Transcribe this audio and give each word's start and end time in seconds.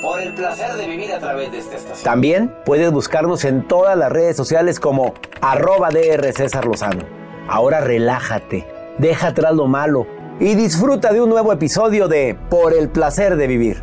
Por 0.00 0.18
el 0.22 0.32
placer 0.32 0.72
de 0.76 0.86
vivir 0.86 1.12
a 1.12 1.18
través 1.18 1.52
de 1.52 1.58
esta 1.58 1.76
estación. 1.76 2.04
También 2.04 2.54
puedes 2.64 2.90
buscarnos 2.90 3.44
en 3.44 3.68
todas 3.68 3.98
las 3.98 4.10
redes 4.10 4.34
sociales 4.34 4.80
como 4.80 5.12
arroba 5.42 5.90
DR 5.90 6.32
César 6.32 6.64
Lozano. 6.64 7.04
Ahora 7.48 7.80
relájate, 7.80 8.66
deja 8.96 9.28
atrás 9.28 9.54
lo 9.54 9.66
malo 9.66 10.06
y 10.40 10.54
disfruta 10.54 11.12
de 11.12 11.20
un 11.20 11.28
nuevo 11.28 11.52
episodio 11.52 12.08
de 12.08 12.34
Por 12.48 12.72
el 12.72 12.88
placer 12.88 13.36
de 13.36 13.46
vivir. 13.46 13.82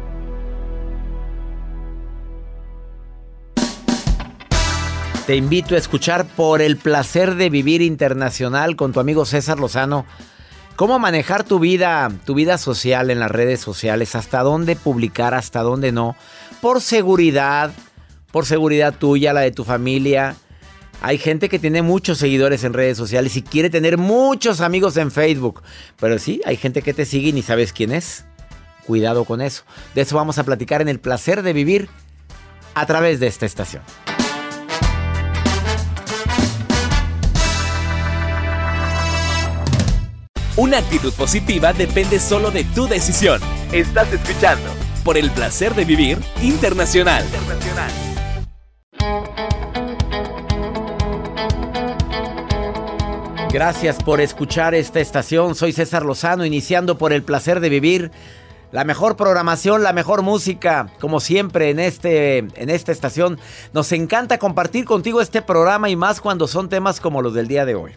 Te 5.28 5.36
invito 5.36 5.76
a 5.76 5.78
escuchar 5.78 6.26
Por 6.26 6.64
el 6.64 6.78
placer 6.78 7.36
de 7.36 7.52
vivir 7.52 7.84
internacional 7.84 8.76
con 8.76 8.92
tu 8.92 9.00
amigo 9.00 9.24
César 9.26 9.60
Lozano. 9.60 10.06
Cómo 10.78 11.00
manejar 11.00 11.44
tu 11.44 11.58
vida, 11.58 12.12
tu 12.24 12.36
vida 12.36 12.60
social 12.60 13.10
en 13.10 13.20
las 13.20 13.32
redes 13.32 13.60
sociales, 13.60 14.14
hasta 14.14 14.44
dónde 14.44 14.76
publicar, 14.76 15.34
hasta 15.34 15.64
dónde 15.64 15.92
no. 15.92 16.16
Por 16.62 16.82
seguridad, 16.82 17.72
por 18.32 18.46
seguridad 18.46 18.94
tuya, 18.94 19.34
la 19.34 19.42
de 19.42 19.52
tu 19.52 19.64
familia. 19.64 20.36
Hay 21.02 21.18
gente 21.18 21.50
que 21.50 21.58
tiene 21.58 21.82
muchos 21.82 22.20
seguidores 22.20 22.64
en 22.64 22.74
redes 22.74 22.96
sociales 22.96 23.36
y 23.38 23.42
quiere 23.42 23.72
tener 23.72 23.98
muchos 23.98 24.62
amigos 24.62 24.98
en 24.98 25.10
Facebook. 25.10 25.64
Pero 26.00 26.20
sí, 26.20 26.42
hay 26.46 26.58
gente 26.58 26.84
que 26.84 26.94
te 26.94 27.06
sigue 27.06 27.30
y 27.30 27.34
ni 27.34 27.42
sabes 27.42 27.74
quién 27.74 27.92
es. 27.92 28.26
Cuidado 28.86 29.26
con 29.26 29.42
eso. 29.42 29.64
De 29.96 30.02
eso 30.02 30.16
vamos 30.16 30.38
a 30.38 30.44
platicar 30.44 30.84
en 30.84 30.90
el 30.90 31.00
placer 31.00 31.42
de 31.42 31.54
vivir 31.54 31.90
a 32.76 32.86
través 32.86 33.20
de 33.20 33.26
esta 33.26 33.48
estación. 33.48 33.82
Una 40.58 40.80
actitud 40.80 41.14
positiva 41.14 41.72
depende 41.72 42.20
solo 42.20 42.50
de 42.50 42.64
tu 42.64 42.88
decisión. 42.88 43.40
Estás 43.72 44.12
escuchando 44.12 44.72
por 45.04 45.16
el 45.16 45.30
placer 45.30 45.76
de 45.76 45.86
vivir 45.86 46.18
internacional. 46.42 47.24
Gracias 53.54 54.02
por 54.02 54.20
escuchar 54.20 54.74
esta 54.74 55.00
estación. 55.00 55.54
Soy 55.54 55.74
César 55.74 56.04
Lozano, 56.04 56.44
iniciando 56.44 56.98
por 56.98 57.14
el 57.14 57.22
placer 57.22 57.60
de 57.60 57.70
vivir. 57.70 58.12
La 58.72 58.84
mejor 58.84 59.16
programación, 59.16 59.84
la 59.84 59.94
mejor 59.94 60.24
música, 60.24 60.88
como 61.00 61.20
siempre 61.20 61.70
en, 61.70 61.80
este, 61.80 62.40
en 62.40 62.72
esta 62.72 62.92
estación. 62.92 63.40
Nos 63.74 63.92
encanta 63.92 64.40
compartir 64.40 64.86
contigo 64.86 65.22
este 65.22 65.44
programa 65.44 65.88
y 65.92 65.96
más 65.96 66.20
cuando 66.20 66.48
son 66.48 66.68
temas 66.68 67.00
como 67.00 67.22
los 67.22 67.36
del 67.36 67.48
día 67.48 67.64
de 67.64 67.76
hoy. 67.76 67.94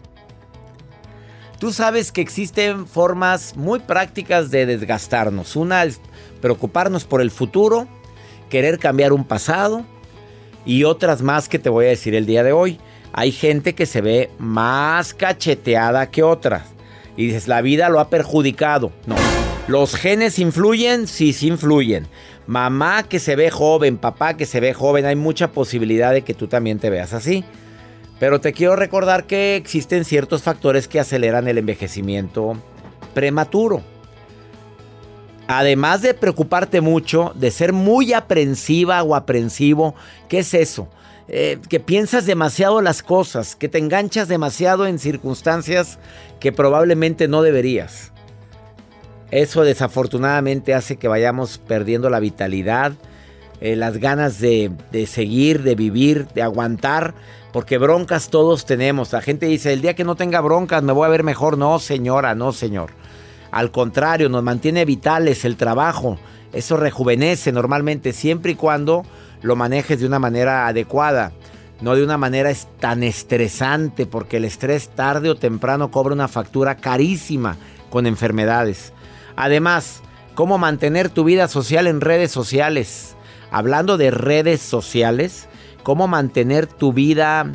Tú 1.61 1.71
sabes 1.71 2.11
que 2.11 2.21
existen 2.21 2.87
formas 2.87 3.55
muy 3.55 3.77
prácticas 3.77 4.49
de 4.49 4.65
desgastarnos. 4.65 5.55
Una 5.55 5.83
es 5.83 6.01
preocuparnos 6.41 7.05
por 7.05 7.21
el 7.21 7.29
futuro, 7.29 7.87
querer 8.49 8.79
cambiar 8.79 9.13
un 9.13 9.23
pasado 9.23 9.85
y 10.65 10.85
otras 10.85 11.21
más 11.21 11.47
que 11.47 11.59
te 11.59 11.69
voy 11.69 11.85
a 11.85 11.89
decir 11.89 12.15
el 12.15 12.25
día 12.25 12.41
de 12.41 12.51
hoy. 12.51 12.79
Hay 13.13 13.31
gente 13.31 13.75
que 13.75 13.85
se 13.85 14.01
ve 14.01 14.31
más 14.39 15.13
cacheteada 15.13 16.09
que 16.09 16.23
otras. 16.23 16.63
Y 17.15 17.27
dices, 17.27 17.47
la 17.47 17.61
vida 17.61 17.89
lo 17.89 17.99
ha 17.99 18.09
perjudicado. 18.09 18.91
No. 19.05 19.15
¿Los 19.67 19.93
genes 19.93 20.39
influyen? 20.39 21.05
Sí, 21.05 21.31
sí 21.31 21.45
influyen. 21.45 22.07
Mamá 22.47 23.03
que 23.03 23.19
se 23.19 23.35
ve 23.35 23.51
joven, 23.51 23.97
papá 23.97 24.35
que 24.35 24.47
se 24.47 24.59
ve 24.59 24.73
joven, 24.73 25.05
hay 25.05 25.15
mucha 25.15 25.51
posibilidad 25.51 26.11
de 26.11 26.23
que 26.23 26.33
tú 26.33 26.47
también 26.47 26.79
te 26.79 26.89
veas 26.89 27.13
así. 27.13 27.45
Pero 28.21 28.39
te 28.39 28.53
quiero 28.53 28.75
recordar 28.75 29.25
que 29.25 29.55
existen 29.55 30.05
ciertos 30.05 30.43
factores 30.43 30.87
que 30.87 30.99
aceleran 30.99 31.47
el 31.47 31.57
envejecimiento 31.57 32.55
prematuro. 33.15 33.81
Además 35.47 36.03
de 36.03 36.13
preocuparte 36.13 36.81
mucho, 36.81 37.31
de 37.33 37.49
ser 37.49 37.73
muy 37.73 38.13
aprensiva 38.13 39.01
o 39.01 39.15
aprensivo, 39.15 39.95
¿qué 40.29 40.37
es 40.37 40.53
eso? 40.53 40.87
Eh, 41.29 41.57
que 41.67 41.79
piensas 41.79 42.27
demasiado 42.27 42.79
las 42.83 43.01
cosas, 43.01 43.55
que 43.55 43.69
te 43.69 43.79
enganchas 43.79 44.27
demasiado 44.27 44.85
en 44.85 44.99
circunstancias 44.99 45.97
que 46.39 46.51
probablemente 46.51 47.27
no 47.27 47.41
deberías. 47.41 48.11
Eso 49.31 49.63
desafortunadamente 49.63 50.75
hace 50.75 50.97
que 50.97 51.07
vayamos 51.07 51.57
perdiendo 51.57 52.07
la 52.11 52.19
vitalidad, 52.19 52.91
eh, 53.61 53.75
las 53.75 53.97
ganas 53.97 54.39
de, 54.39 54.69
de 54.91 55.07
seguir, 55.07 55.63
de 55.63 55.73
vivir, 55.73 56.27
de 56.35 56.43
aguantar, 56.43 57.15
porque 57.51 57.77
broncas 57.77 58.29
todos 58.29 58.65
tenemos. 58.65 59.11
La 59.11 59.21
gente 59.21 59.45
dice, 59.45 59.73
el 59.73 59.81
día 59.81 59.95
que 59.95 60.03
no 60.03 60.15
tenga 60.15 60.41
broncas 60.41 60.83
me 60.83 60.93
voy 60.93 61.05
a 61.05 61.09
ver 61.09 61.23
mejor. 61.23 61.57
No, 61.57 61.79
señora, 61.79 62.35
no, 62.35 62.53
señor. 62.53 62.91
Al 63.51 63.71
contrario, 63.71 64.29
nos 64.29 64.43
mantiene 64.43 64.85
vitales 64.85 65.43
el 65.43 65.57
trabajo. 65.57 66.17
Eso 66.53 66.77
rejuvenece 66.77 67.51
normalmente 67.51 68.13
siempre 68.13 68.53
y 68.53 68.55
cuando 68.55 69.03
lo 69.41 69.55
manejes 69.55 69.99
de 69.99 70.05
una 70.05 70.19
manera 70.19 70.67
adecuada. 70.67 71.31
No 71.81 71.95
de 71.95 72.03
una 72.03 72.17
manera 72.17 72.51
tan 72.79 73.01
estresante, 73.01 74.05
porque 74.05 74.37
el 74.37 74.45
estrés 74.45 74.89
tarde 74.89 75.29
o 75.29 75.35
temprano 75.35 75.89
cobra 75.89 76.13
una 76.13 76.27
factura 76.27 76.75
carísima 76.75 77.57
con 77.89 78.05
enfermedades. 78.05 78.93
Además, 79.35 80.01
cómo 80.35 80.59
mantener 80.59 81.09
tu 81.09 81.23
vida 81.23 81.47
social 81.47 81.87
en 81.87 81.99
redes 81.99 82.31
sociales. 82.31 83.15
Hablando 83.49 83.97
de 83.97 84.11
redes 84.11 84.61
sociales, 84.61 85.49
cómo 85.83 86.07
mantener 86.07 86.67
tu 86.67 86.93
vida, 86.93 87.47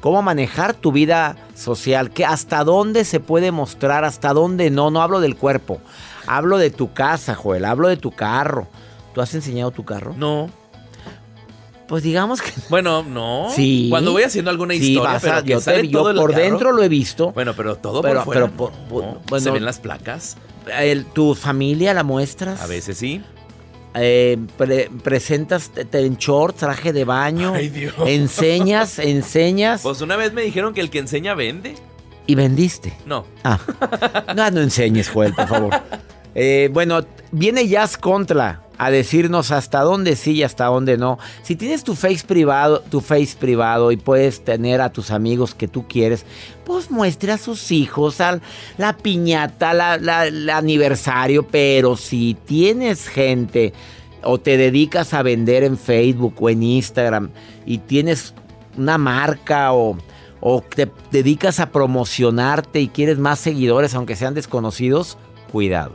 cómo 0.00 0.22
manejar 0.22 0.74
tu 0.74 0.92
vida 0.92 1.36
social, 1.54 2.10
que 2.10 2.24
hasta 2.24 2.64
dónde 2.64 3.04
se 3.04 3.20
puede 3.20 3.52
mostrar, 3.52 4.04
hasta 4.04 4.32
dónde 4.32 4.70
no, 4.70 4.90
no 4.90 5.02
hablo 5.02 5.20
del 5.20 5.36
cuerpo, 5.36 5.80
hablo 6.26 6.58
de 6.58 6.70
tu 6.70 6.92
casa, 6.92 7.34
Joel, 7.34 7.64
hablo 7.64 7.88
de 7.88 7.96
tu 7.96 8.10
carro. 8.10 8.66
¿Tú 9.14 9.20
has 9.22 9.34
enseñado 9.34 9.70
tu 9.70 9.84
carro? 9.84 10.14
No. 10.16 10.50
Pues 11.88 12.02
digamos 12.02 12.42
que. 12.42 12.50
Bueno, 12.68 13.04
no. 13.04 13.46
Sí. 13.54 13.86
Cuando 13.90 14.10
voy 14.12 14.24
haciendo 14.24 14.50
alguna 14.50 14.74
historia, 14.74 15.12
vas 15.12 15.22
pero 15.22 15.34
a- 15.36 15.42
que 15.42 15.50
yo, 15.50 15.58
te- 15.58 15.64
sale 15.64 15.88
yo 15.88 15.98
todo 16.00 16.10
el 16.10 16.16
por 16.16 16.34
dentro 16.34 16.72
lo 16.72 16.82
he 16.82 16.88
visto. 16.88 17.30
Bueno, 17.32 17.54
pero 17.56 17.76
todo 17.76 18.02
Pero- 18.02 18.16
por 18.16 18.24
fuera. 18.24 18.40
pero 18.48 18.52
por- 18.56 18.72
por- 18.88 19.04
No, 19.04 19.20
bueno- 19.28 19.44
¿Se 19.44 19.50
ven 19.52 19.64
las 19.64 19.78
placas? 19.78 20.36
El- 20.80 21.04
¿Tu 21.06 21.34
familia 21.36 21.94
la 21.94 22.02
muestras? 22.02 22.60
A 22.60 22.66
veces 22.66 22.98
sí. 22.98 23.22
Eh, 23.98 24.36
pre- 24.58 24.90
presentas 25.02 25.70
te- 25.70 25.84
te- 25.84 26.04
en 26.04 26.16
short, 26.16 26.56
traje 26.56 26.92
de 26.92 27.04
baño. 27.04 27.52
Ay, 27.54 27.68
Dios. 27.68 27.94
Enseñas, 28.06 28.98
enseñas 28.98 29.82
Pues 29.82 30.00
una 30.00 30.16
vez 30.16 30.32
me 30.32 30.42
dijeron 30.42 30.74
que 30.74 30.80
el 30.80 30.90
que 30.90 30.98
enseña 30.98 31.34
vende. 31.34 31.74
y 32.26 32.34
vendiste. 32.34 32.92
No. 33.06 33.24
Ah, 33.44 33.58
no, 34.36 34.50
no 34.50 34.60
enseñes, 34.60 35.08
Joel, 35.08 35.32
por 35.34 35.48
favor. 35.48 35.70
Eh, 36.38 36.68
bueno, 36.70 37.00
viene 37.32 37.66
Jazz 37.66 37.96
Contra 37.96 38.60
a 38.78 38.90
decirnos 38.90 39.50
hasta 39.50 39.80
dónde 39.80 40.16
sí 40.16 40.32
y 40.32 40.42
hasta 40.42 40.66
dónde 40.66 40.96
no. 40.98 41.18
Si 41.42 41.56
tienes 41.56 41.82
tu 41.84 41.94
face 41.94 42.24
privado, 42.26 42.80
tu 42.90 43.00
face 43.00 43.36
privado 43.38 43.92
y 43.92 43.96
puedes 43.96 44.44
tener 44.44 44.80
a 44.80 44.90
tus 44.90 45.10
amigos 45.10 45.54
que 45.54 45.68
tú 45.68 45.86
quieres, 45.88 46.26
pues 46.64 46.90
muestre 46.90 47.32
a 47.32 47.38
sus 47.38 47.70
hijos, 47.72 48.20
al- 48.20 48.42
la 48.78 48.96
piñata, 48.96 49.72
la- 49.74 49.96
la- 49.98 50.26
el 50.26 50.48
aniversario. 50.50 51.46
Pero 51.46 51.96
si 51.96 52.36
tienes 52.44 53.08
gente 53.08 53.72
o 54.22 54.38
te 54.38 54.56
dedicas 54.56 55.14
a 55.14 55.22
vender 55.22 55.62
en 55.64 55.78
Facebook 55.78 56.34
o 56.40 56.50
en 56.50 56.62
Instagram 56.62 57.30
y 57.64 57.78
tienes 57.78 58.34
una 58.76 58.98
marca 58.98 59.72
o, 59.72 59.96
o 60.40 60.60
te 60.62 60.90
dedicas 61.10 61.60
a 61.60 61.70
promocionarte 61.70 62.80
y 62.80 62.88
quieres 62.88 63.18
más 63.18 63.38
seguidores 63.38 63.94
aunque 63.94 64.16
sean 64.16 64.34
desconocidos, 64.34 65.16
cuidado. 65.50 65.92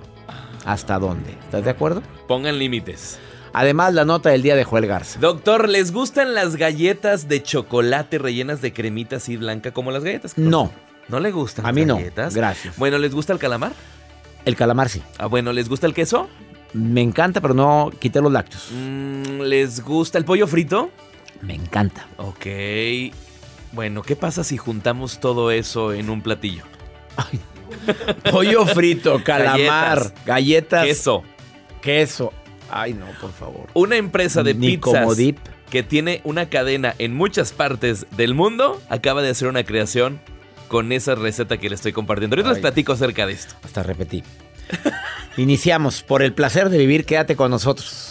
¿Hasta 0.66 1.00
dónde? 1.00 1.32
¿Estás 1.44 1.64
de 1.64 1.70
acuerdo? 1.72 2.04
Pongan 2.28 2.58
límites. 2.60 3.20
Además, 3.54 3.94
la 3.94 4.06
nota 4.06 4.30
del 4.30 4.42
día 4.44 4.56
de 4.56 4.64
Joel 4.64 4.88
Garza. 4.88 5.20
Doctor, 5.20 5.68
¿les 5.68 5.92
gustan 5.92 6.34
las 6.34 6.56
galletas 6.56 7.28
de 7.28 7.44
chocolate 7.44 8.18
rellenas 8.18 8.62
de 8.62 8.72
cremita 8.72 9.18
así 9.18 9.36
blanca 9.38 9.72
como 9.72 9.92
las 9.92 10.04
galletas? 10.04 10.38
No, 10.38 10.72
¿No 11.10 11.20
le 11.20 11.32
gustan 11.32 11.66
a 11.66 11.72
mí 11.74 11.84
no. 11.86 11.96
galletas? 11.96 12.34
Gracias. 12.36 12.78
Bueno, 12.78 12.98
¿les 12.98 13.14
gusta 13.14 13.34
el 13.34 13.40
calamar? 13.40 13.74
El 14.46 14.56
calamar 14.56 14.88
sí. 14.88 15.02
Ah, 15.18 15.26
bueno, 15.26 15.52
¿les 15.52 15.68
gusta 15.68 15.86
el 15.88 15.94
queso? 15.94 16.30
Me 16.74 17.02
encanta, 17.02 17.42
pero 17.42 17.54
no 17.54 17.92
quité 18.00 18.22
los 18.22 18.32
lácteos. 18.32 18.70
Mm, 18.72 19.42
¿Les 19.42 19.84
gusta 19.84 20.18
el 20.18 20.24
pollo 20.24 20.48
frito? 20.48 20.90
Me 21.42 21.54
encanta. 21.54 22.08
Ok. 22.18 22.46
Bueno, 23.74 24.02
¿qué 24.04 24.16
pasa 24.16 24.46
si 24.46 24.56
juntamos 24.56 25.20
todo 25.20 25.52
eso 25.52 25.92
en 25.92 26.10
un 26.10 26.22
platillo? 26.22 26.64
Pollo 28.32 28.66
frito, 28.66 29.24
calamar, 29.24 30.14
galletas, 30.26 30.86
Queso. 30.86 31.24
queso. 31.82 32.34
Ay, 32.70 32.94
no, 32.94 33.06
por 33.20 33.32
favor. 33.34 33.68
Una 33.74 33.98
empresa 33.98 34.44
de 34.44 34.54
Ni 34.54 34.78
pizzas 34.78 35.02
como 35.02 35.16
dip. 35.16 35.38
que 35.70 35.84
tiene 35.84 36.22
una 36.24 36.50
cadena 36.50 36.96
en 37.00 37.14
muchas 37.14 37.52
partes 37.52 38.06
del 38.16 38.34
mundo 38.34 38.82
acaba 38.90 39.22
de 39.22 39.30
hacer 39.30 39.48
una 39.48 39.64
creación 39.64 40.20
con 40.68 40.92
esa 40.94 41.16
receta 41.16 41.58
que 41.58 41.68
le 41.70 41.76
estoy 41.76 41.92
compartiendo. 41.92 42.36
Ahorita 42.36 42.52
les 42.52 42.60
platico 42.60 42.94
acerca 42.94 43.26
de 43.28 43.34
esto. 43.34 43.56
Hasta 43.64 43.84
repetí. 43.84 44.24
Iniciamos. 45.38 46.02
Por 46.02 46.22
el 46.24 46.34
placer 46.34 46.70
de 46.70 46.78
vivir, 46.78 47.06
quédate 47.06 47.36
con 47.36 47.52
nosotros. 47.52 48.11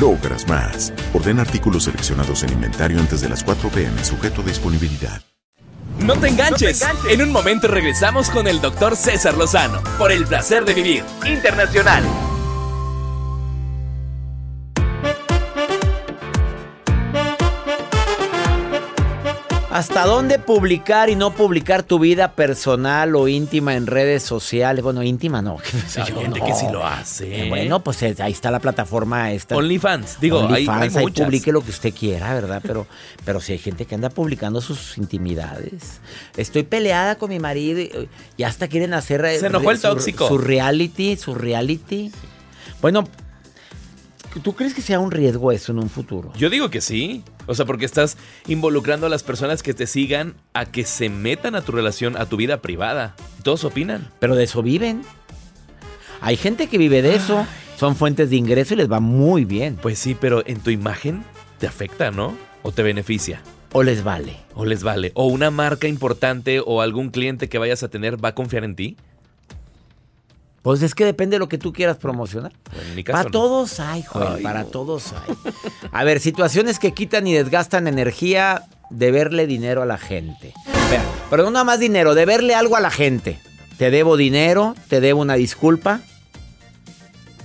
logras 0.00 0.46
más. 0.48 0.92
Ordena 1.14 1.42
artículos 1.42 1.84
seleccionados 1.84 2.42
en 2.42 2.52
inventario 2.52 3.00
antes 3.00 3.20
de 3.20 3.28
las 3.28 3.42
4 3.44 3.68
pm, 3.70 4.04
sujeto 4.04 4.42
a 4.42 4.44
disponibilidad. 4.44 5.22
No 6.00 6.14
te 6.16 6.28
enganches. 6.28 6.84
En 7.08 7.22
un 7.22 7.32
momento 7.32 7.68
regresamos 7.68 8.30
con 8.30 8.46
el 8.46 8.60
doctor 8.60 8.96
César 8.96 9.36
Lozano 9.36 9.82
por 9.98 10.12
el 10.12 10.26
placer 10.26 10.64
de 10.64 10.74
vivir 10.74 11.04
internacional. 11.24 12.04
¿Hasta 19.76 20.06
dónde 20.06 20.38
publicar 20.38 21.10
y 21.10 21.16
no 21.16 21.32
publicar 21.34 21.82
tu 21.82 21.98
vida 21.98 22.32
personal 22.32 23.14
o 23.14 23.28
íntima 23.28 23.74
en 23.74 23.86
redes 23.86 24.22
sociales? 24.22 24.82
Bueno, 24.82 25.02
íntima 25.02 25.42
no. 25.42 25.58
Hay 25.96 26.12
gente 26.12 26.40
no. 26.40 26.46
que 26.46 26.54
sí 26.54 26.66
lo 26.72 26.86
hace. 26.86 27.42
Eh, 27.44 27.48
bueno, 27.50 27.84
pues 27.84 28.02
eh, 28.02 28.16
ahí 28.20 28.32
está 28.32 28.50
la 28.50 28.60
plataforma 28.60 29.32
esta. 29.32 29.54
OnlyFans. 29.54 30.18
Digo, 30.18 30.38
hay- 30.48 30.66
hay, 30.66 30.66
OnlyFans, 30.68 30.96
ahí 30.96 31.06
publique 31.10 31.52
lo 31.52 31.60
que 31.62 31.70
usted 31.70 31.92
quiera, 31.92 32.32
¿verdad? 32.32 32.62
Pero, 32.66 32.86
pero 33.26 33.38
si 33.40 33.52
hay 33.52 33.58
gente 33.58 33.84
que 33.84 33.94
anda 33.94 34.08
publicando 34.08 34.62
sus 34.62 34.96
intimidades. 34.96 36.00
Estoy 36.38 36.62
peleada 36.62 37.16
con 37.16 37.28
mi 37.28 37.38
marido 37.38 37.78
y, 37.80 38.08
y 38.38 38.42
hasta 38.44 38.68
quieren 38.68 38.94
hacer... 38.94 39.26
Se 39.38 39.46
enojó 39.46 39.70
el 39.72 39.76
su- 39.76 39.88
tóxico. 39.88 40.26
Su 40.26 40.38
reality, 40.38 41.16
su 41.16 41.34
reality. 41.34 42.10
Bueno, 42.80 43.06
¿tú 44.40 44.54
crees 44.54 44.74
que 44.74 44.82
sea 44.82 45.00
un 45.00 45.10
riesgo 45.10 45.52
eso 45.52 45.72
en 45.72 45.78
un 45.78 45.88
futuro? 45.88 46.32
Yo 46.36 46.50
digo 46.50 46.70
que 46.70 46.80
sí. 46.80 47.22
O 47.46 47.54
sea, 47.54 47.64
porque 47.64 47.84
estás 47.84 48.16
involucrando 48.48 49.06
a 49.06 49.10
las 49.10 49.22
personas 49.22 49.62
que 49.62 49.74
te 49.74 49.86
sigan 49.86 50.34
a 50.52 50.66
que 50.66 50.84
se 50.84 51.08
metan 51.08 51.54
a 51.54 51.62
tu 51.62 51.72
relación, 51.72 52.16
a 52.16 52.26
tu 52.26 52.36
vida 52.36 52.60
privada. 52.60 53.14
Todos 53.42 53.64
opinan. 53.64 54.10
Pero 54.18 54.34
de 54.34 54.44
eso 54.44 54.62
viven. 54.62 55.02
Hay 56.20 56.36
gente 56.36 56.66
que 56.68 56.78
vive 56.78 57.02
de 57.02 57.14
eso. 57.14 57.46
Son 57.76 57.94
fuentes 57.94 58.30
de 58.30 58.36
ingreso 58.36 58.74
y 58.74 58.78
les 58.78 58.90
va 58.90 59.00
muy 59.00 59.44
bien. 59.44 59.76
Pues 59.76 59.98
sí, 59.98 60.16
pero 60.18 60.42
en 60.46 60.60
tu 60.60 60.70
imagen 60.70 61.24
te 61.58 61.66
afecta, 61.66 62.10
¿no? 62.10 62.34
O 62.62 62.72
te 62.72 62.82
beneficia. 62.82 63.42
O 63.72 63.82
les 63.82 64.02
vale. 64.02 64.36
O 64.54 64.64
les 64.64 64.82
vale. 64.82 65.12
O 65.14 65.26
una 65.26 65.50
marca 65.50 65.86
importante 65.86 66.60
o 66.64 66.80
algún 66.80 67.10
cliente 67.10 67.48
que 67.48 67.58
vayas 67.58 67.82
a 67.82 67.88
tener 67.88 68.22
va 68.22 68.30
a 68.30 68.34
confiar 68.34 68.64
en 68.64 68.74
ti. 68.74 68.96
Pues 70.66 70.82
es 70.82 70.96
que 70.96 71.04
depende 71.04 71.36
de 71.36 71.38
lo 71.38 71.48
que 71.48 71.58
tú 71.58 71.72
quieras 71.72 71.96
promocionar. 71.96 72.50
En 72.88 72.96
mi 72.96 73.04
caso. 73.04 73.12
Para 73.18 73.24
no. 73.26 73.30
todos 73.30 73.78
hay, 73.78 74.02
Joel, 74.02 74.32
Ay, 74.38 74.42
para 74.42 74.62
no. 74.64 74.66
todos 74.66 75.12
hay. 75.12 75.52
A 75.92 76.02
ver, 76.02 76.18
situaciones 76.18 76.80
que 76.80 76.92
quitan 76.92 77.24
y 77.28 77.34
desgastan 77.34 77.86
energía 77.86 78.64
de 78.90 79.12
verle 79.12 79.46
dinero 79.46 79.82
a 79.82 79.86
la 79.86 79.96
gente. 79.96 80.54
Pero 81.30 81.44
no 81.44 81.52
nada 81.52 81.64
más 81.64 81.78
dinero, 81.78 82.16
de 82.16 82.26
verle 82.26 82.56
algo 82.56 82.74
a 82.74 82.80
la 82.80 82.90
gente. 82.90 83.38
Te 83.78 83.92
debo 83.92 84.16
dinero, 84.16 84.74
te 84.88 85.00
debo 85.00 85.20
una 85.20 85.34
disculpa, 85.34 86.00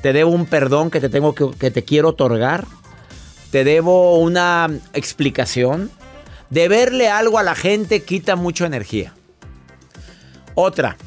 te 0.01 0.13
debo 0.13 0.31
un 0.31 0.47
perdón 0.47 0.89
que 0.89 0.99
te 0.99 1.09
tengo 1.09 1.35
que, 1.35 1.51
que 1.59 1.69
te 1.69 1.83
quiero 1.83 2.09
otorgar, 2.09 2.65
te 3.51 3.63
debo 3.63 4.17
una 4.17 4.67
explicación. 4.93 5.91
De 6.49 6.67
verle 6.67 7.07
algo 7.07 7.37
a 7.37 7.43
la 7.43 7.53
gente 7.53 8.01
quita 8.01 8.35
mucha 8.35 8.65
energía. 8.65 9.13
Otra, 10.55 10.97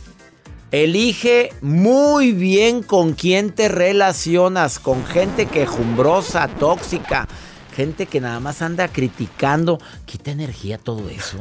Elige 0.74 1.52
muy 1.60 2.32
bien 2.32 2.82
con 2.82 3.12
quién 3.12 3.52
te 3.52 3.68
relacionas, 3.68 4.80
con 4.80 5.06
gente 5.06 5.46
quejumbrosa, 5.46 6.48
tóxica, 6.48 7.28
Gente 7.76 8.06
que 8.06 8.20
nada 8.20 8.38
más 8.38 8.62
anda 8.62 8.86
criticando. 8.86 9.80
Quita 10.04 10.30
energía 10.30 10.78
todo 10.78 11.08
eso. 11.08 11.38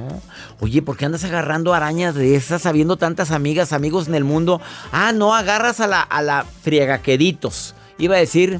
Oye, 0.59 0.81
¿por 0.81 0.97
qué 0.97 1.05
andas 1.05 1.23
agarrando 1.23 1.75
arañas 1.75 2.15
de 2.15 2.35
esas, 2.35 2.63
sabiendo 2.63 2.97
tantas 2.97 3.29
amigas, 3.29 3.71
amigos 3.71 4.07
en 4.07 4.15
el 4.15 4.23
mundo? 4.23 4.59
Ah, 4.91 5.11
no, 5.13 5.35
agarras 5.35 5.79
a 5.79 5.85
la, 5.85 6.01
a 6.01 6.23
la 6.23 6.45
friegaqueritos. 6.63 7.75
Iba 7.99 8.15
a 8.15 8.19
decir. 8.19 8.59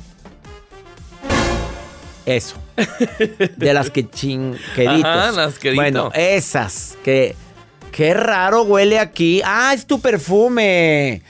Eso. 2.28 2.58
De 3.58 3.74
las 3.74 3.90
que 3.90 4.08
chinqueritos. 4.12 5.06
Ajá, 5.06 5.32
las 5.32 5.58
queritos. 5.58 5.76
Bueno, 5.76 6.12
esas 6.14 6.96
que. 7.04 7.36
Qué 7.94 8.16
raro 8.16 8.64
huele 8.64 8.98
aquí. 8.98 9.42
Ah, 9.46 9.72
es 9.74 9.86
tu 9.86 10.02
perfume. 10.02 11.22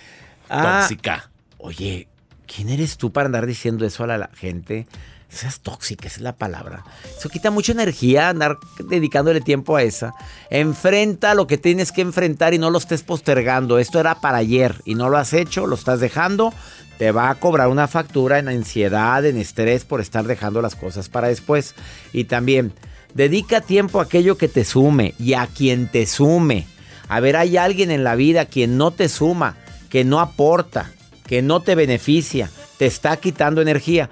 Ah, 0.49 0.79
Tóxica. 0.79 1.29
Oye, 1.57 2.07
¿quién 2.47 2.69
eres 2.69 2.95
tú 2.95 3.11
para 3.11 3.25
andar 3.25 3.45
diciendo 3.45 3.85
eso 3.85 4.05
a 4.05 4.07
la, 4.07 4.17
la 4.17 4.29
gente? 4.33 4.87
Esas 5.29 5.59
tóxica, 5.59 6.07
esa 6.07 6.17
es 6.17 6.21
la 6.21 6.37
palabra. 6.37 6.85
Eso 7.17 7.27
quita 7.27 7.51
mucha 7.51 7.71
energía 7.71 8.29
andar 8.29 8.57
dedicándole 8.79 9.41
tiempo 9.41 9.75
a 9.75 9.81
esa. 9.83 10.13
Enfrenta 10.49 11.33
lo 11.33 11.47
que 11.47 11.57
tienes 11.57 11.91
que 11.91 12.01
enfrentar 12.01 12.53
y 12.53 12.59
no 12.59 12.69
lo 12.69 12.77
estés 12.77 13.03
postergando. 13.03 13.77
Esto 13.77 13.99
era 13.99 14.21
para 14.21 14.37
ayer 14.37 14.81
y 14.85 14.95
no 14.95 15.09
lo 15.09 15.17
has 15.17 15.33
hecho, 15.33 15.67
lo 15.67 15.75
estás 15.75 15.99
dejando. 15.99 16.53
Te 16.97 17.11
va 17.11 17.29
a 17.29 17.35
cobrar 17.35 17.67
una 17.67 17.87
factura 17.87 18.39
en 18.39 18.47
ansiedad, 18.47 19.25
en 19.25 19.37
estrés 19.37 19.83
por 19.83 19.99
estar 19.99 20.25
dejando 20.25 20.61
las 20.61 20.75
cosas 20.75 21.09
para 21.09 21.27
después. 21.27 21.73
Y 22.13 22.25
también, 22.25 22.71
dedica 23.13 23.61
tiempo 23.61 23.99
a 23.99 24.03
aquello 24.03 24.37
que 24.37 24.47
te 24.47 24.65
sume 24.65 25.13
y 25.19 25.33
a 25.33 25.47
quien 25.47 25.87
te 25.87 26.05
sume. 26.05 26.67
A 27.07 27.19
ver, 27.19 27.35
hay 27.35 27.57
alguien 27.57 27.91
en 27.91 28.03
la 28.03 28.15
vida 28.15 28.45
quien 28.45 28.77
no 28.77 28.91
te 28.91 29.09
suma, 29.09 29.55
que 29.89 30.03
no 30.03 30.19
aporta, 30.19 30.91
que 31.27 31.41
no 31.41 31.59
te 31.61 31.75
beneficia, 31.75 32.49
te 32.77 32.85
está 32.85 33.17
quitando 33.17 33.61
energía. 33.61 34.09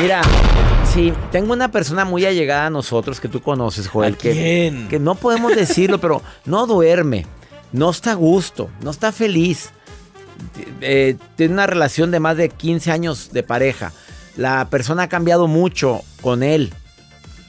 Mira, 0.00 0.22
sí, 0.92 1.12
tengo 1.30 1.52
una 1.52 1.70
persona 1.70 2.04
muy 2.04 2.24
allegada 2.24 2.66
a 2.66 2.70
nosotros 2.70 3.20
que 3.20 3.28
tú 3.28 3.40
conoces, 3.40 3.88
Joel. 3.88 4.14
¿A 4.14 4.18
que, 4.18 4.32
quién? 4.32 4.88
que 4.88 4.98
no 4.98 5.14
podemos 5.14 5.54
decirlo, 5.54 6.00
pero 6.00 6.22
no 6.44 6.66
duerme, 6.66 7.26
no 7.72 7.90
está 7.90 8.12
a 8.12 8.14
gusto, 8.14 8.70
no 8.82 8.90
está 8.90 9.12
feliz. 9.12 9.70
Eh, 10.80 11.16
tiene 11.36 11.54
una 11.54 11.66
relación 11.66 12.10
de 12.10 12.20
más 12.20 12.36
de 12.36 12.48
15 12.48 12.90
años 12.90 13.30
de 13.32 13.42
pareja. 13.42 13.92
La 14.36 14.68
persona 14.68 15.04
ha 15.04 15.08
cambiado 15.08 15.46
mucho 15.46 16.02
con 16.20 16.42
él. 16.42 16.72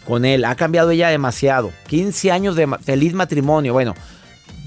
Con 0.05 0.25
él, 0.25 0.45
ha 0.45 0.55
cambiado 0.55 0.91
ella 0.91 1.09
demasiado. 1.09 1.71
15 1.87 2.31
años 2.31 2.55
de 2.55 2.67
feliz 2.83 3.13
matrimonio. 3.13 3.73
Bueno, 3.73 3.95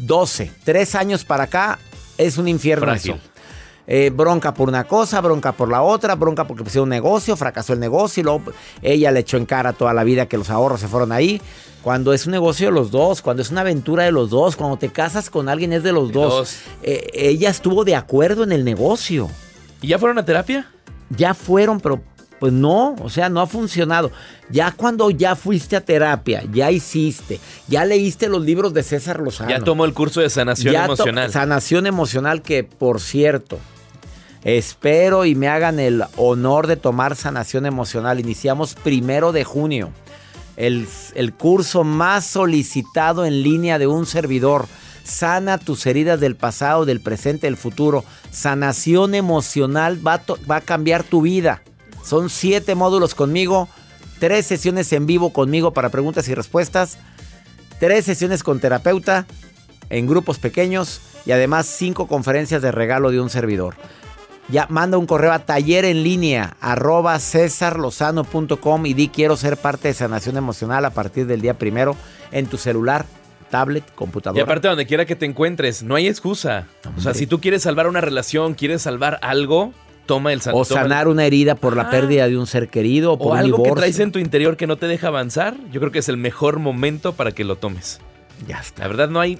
12, 0.00 0.50
3 0.64 0.95
años 0.95 1.25
para 1.25 1.45
acá 1.45 1.78
es 2.16 2.38
un 2.38 2.49
infierno. 2.49 2.92
Eh, 3.90 4.11
bronca 4.11 4.52
por 4.52 4.68
una 4.68 4.85
cosa, 4.85 5.18
bronca 5.23 5.52
por 5.52 5.71
la 5.71 5.80
otra, 5.80 6.14
bronca 6.14 6.47
porque 6.47 6.62
pusieron 6.62 6.85
un 6.85 6.90
negocio, 6.90 7.37
fracasó 7.37 7.73
el 7.73 7.80
negocio 7.80 8.21
y 8.21 8.25
luego 8.25 8.42
ella 8.83 9.11
le 9.11 9.21
echó 9.21 9.38
en 9.38 9.47
cara 9.47 9.73
toda 9.73 9.95
la 9.95 10.04
vida 10.04 10.26
que 10.26 10.37
los 10.37 10.50
ahorros 10.50 10.80
se 10.80 10.88
fueron 10.88 11.11
ahí. 11.11 11.40
Cuando 11.83 12.12
es 12.12 12.26
un 12.26 12.33
negocio 12.33 12.66
de 12.66 12.73
los 12.73 12.90
dos, 12.90 13.23
cuando 13.23 13.40
es 13.40 13.50
una 13.50 13.62
aventura 13.62 14.04
de 14.04 14.12
los 14.12 14.28
dos, 14.28 14.57
cuando 14.57 14.76
te 14.76 14.90
casas 14.90 15.30
con 15.30 15.49
alguien 15.49 15.73
es 15.73 15.83
de 15.83 15.92
los 15.92 16.12
dos. 16.12 16.30
dos. 16.30 16.57
Eh, 16.83 17.09
ella 17.14 17.49
estuvo 17.49 17.83
de 17.85 17.97
acuerdo 17.97 18.42
en 18.42 18.52
el 18.52 18.62
negocio. 18.62 19.30
¿Y 19.80 19.88
ya 19.88 19.99
fueron 19.99 20.18
a 20.18 20.25
terapia? 20.25 20.68
Ya 21.09 21.33
fueron, 21.33 21.80
pero 21.80 22.02
pues 22.38 22.52
no, 22.52 22.95
o 23.00 23.11
sea, 23.11 23.28
no 23.28 23.40
ha 23.40 23.47
funcionado. 23.47 24.11
Ya 24.50 24.73
cuando 24.73 25.11
ya 25.11 25.37
fuiste 25.37 25.76
a 25.76 25.80
terapia, 25.80 26.45
ya 26.52 26.71
hiciste, 26.71 27.40
ya 27.66 27.85
leíste 27.85 28.28
los 28.28 28.42
libros 28.45 28.73
de 28.73 28.83
César 28.83 29.21
Lozano. 29.21 29.50
Ya 29.50 29.61
tomó 29.61 29.85
el 29.85 29.92
curso 29.92 30.21
de 30.21 30.30
sanación 30.30 30.73
Ya 30.73 30.85
emocional. 30.85 31.30
Sanación 31.33 31.87
emocional 31.87 32.42
que, 32.42 32.64
por 32.64 33.00
cierto, 33.00 33.59
espero 34.45 35.25
y 35.25 35.35
me 35.35 35.49
hagan 35.49 35.80
el 35.80 36.04
honor 36.16 36.66
de 36.66 36.76
tomar 36.76 37.16
sanación 37.16 37.66
emocional. 37.66 38.21
Iniciamos 38.21 38.75
primero 38.75 39.33
de 39.33 39.45
junio. 39.45 39.90
El, 40.57 40.88
el 41.14 41.33
curso 41.35 41.85
más 41.85 42.26
solicitado 42.26 43.25
en 43.25 43.42
línea 43.42 43.78
de 43.78 43.87
un 43.87 44.07
servidor. 44.07 44.66
Sana 45.04 45.57
tus 45.59 45.87
heridas 45.87 46.21
del 46.21 46.37
pasado, 46.37 46.85
del 46.85 47.00
presente, 47.00 47.47
del 47.47 47.57
futuro. 47.57 48.04
Sanación 48.30 49.14
emocional 49.14 50.04
va 50.07 50.21
va 50.50 50.57
a 50.57 50.61
cambiar 50.61 51.02
tu 51.02 51.23
vida. 51.23 51.62
Son 52.09 52.31
siete 52.31 52.75
módulos 52.75 53.15
conmigo, 53.15 53.69
tres 54.19 54.47
sesiones 54.47 54.91
en 54.95 55.05
vivo 55.05 55.31
conmigo 55.31 55.75
para 55.75 55.91
preguntas 55.91 56.27
y 56.29 56.35
respuestas, 56.35 56.97
tres 57.79 58.07
sesiones 58.07 58.43
con 58.43 58.61
terapeuta 58.61 59.27
en 59.91 60.07
grupos 60.07 60.38
pequeños 60.38 61.03
y 61.27 61.33
además 61.33 61.67
cinco 61.67 62.07
conferencias 62.09 62.62
de 62.62 62.73
regalo 62.73 63.11
de 63.11 63.21
un 63.21 63.29
servidor. 63.29 63.75
Ya 64.49 64.65
manda 64.71 64.97
un 64.97 65.05
correo 65.05 65.33
a 65.33 65.41
taller 65.41 65.85
en 65.85 66.03
línea 66.03 66.57
arroba 66.62 67.19
cesarlozano.com 67.19 68.87
y 68.87 68.95
di 68.95 69.09
quiero 69.09 69.37
ser 69.37 69.59
parte 69.59 69.88
de 69.88 69.95
sanación 69.95 70.38
emocional 70.38 70.87
a 70.87 70.91
partir 70.91 71.27
del 71.27 71.43
día 71.43 71.59
primero 71.59 71.95
en 72.33 72.47
tu 72.47 72.57
celular, 72.57 73.05
tablet, 73.50 73.85
Y 73.87 73.93
computadora. 73.95 74.43
aparte, 74.43 74.69
donde 74.69 74.87
quiera 74.87 75.05
que 75.05 75.15
te 75.15 75.27
encuentres, 75.27 75.83
no 75.83 75.95
hay 75.95 76.09
excusa. 76.09 76.67
O 76.97 77.03
sea, 77.03 77.12
si 77.12 77.27
tú 77.27 77.38
quieres 77.43 77.61
salvar 77.65 77.87
una 77.87 78.00
relación, 78.00 78.55
quieres 78.55 78.81
salvar 78.81 79.19
algo, 79.21 79.75
toma 80.09 80.33
el 80.33 80.41
san- 80.41 80.55
o 80.57 80.65
toma 80.65 80.81
el- 80.81 80.88
sanar 80.88 81.07
una 81.07 81.25
herida 81.25 81.55
por 81.55 81.77
la 81.77 81.83
Ah. 81.85 81.91
pérdida 81.91 82.27
de 82.27 82.37
un 82.37 82.49
ser 82.49 82.69
querido 82.69 83.12
o 83.12 83.19
por 83.19 83.29
o 83.29 83.31
un 83.35 83.38
algo 83.38 83.62
que 83.62 83.71
traes 83.71 84.00
en 84.00 84.11
tu 84.11 84.19
interior 84.19 84.57
que 84.57 84.67
no 84.67 84.77
te 84.77 84.87
deja 84.88 85.07
avanzar. 85.07 85.55
Yo 85.71 85.79
creo 85.79 85.93
que 85.93 86.00
es 86.00 86.09
el 86.09 86.17
mejor 86.17 86.59
momento 86.59 87.12
para 87.12 87.31
que 87.31 87.45
lo 87.45 87.55
tomes. 87.57 88.00
Ya 88.49 88.59
está. 88.59 88.83
La 88.83 88.88
verdad, 88.88 89.09
no 89.09 89.21
hay, 89.21 89.38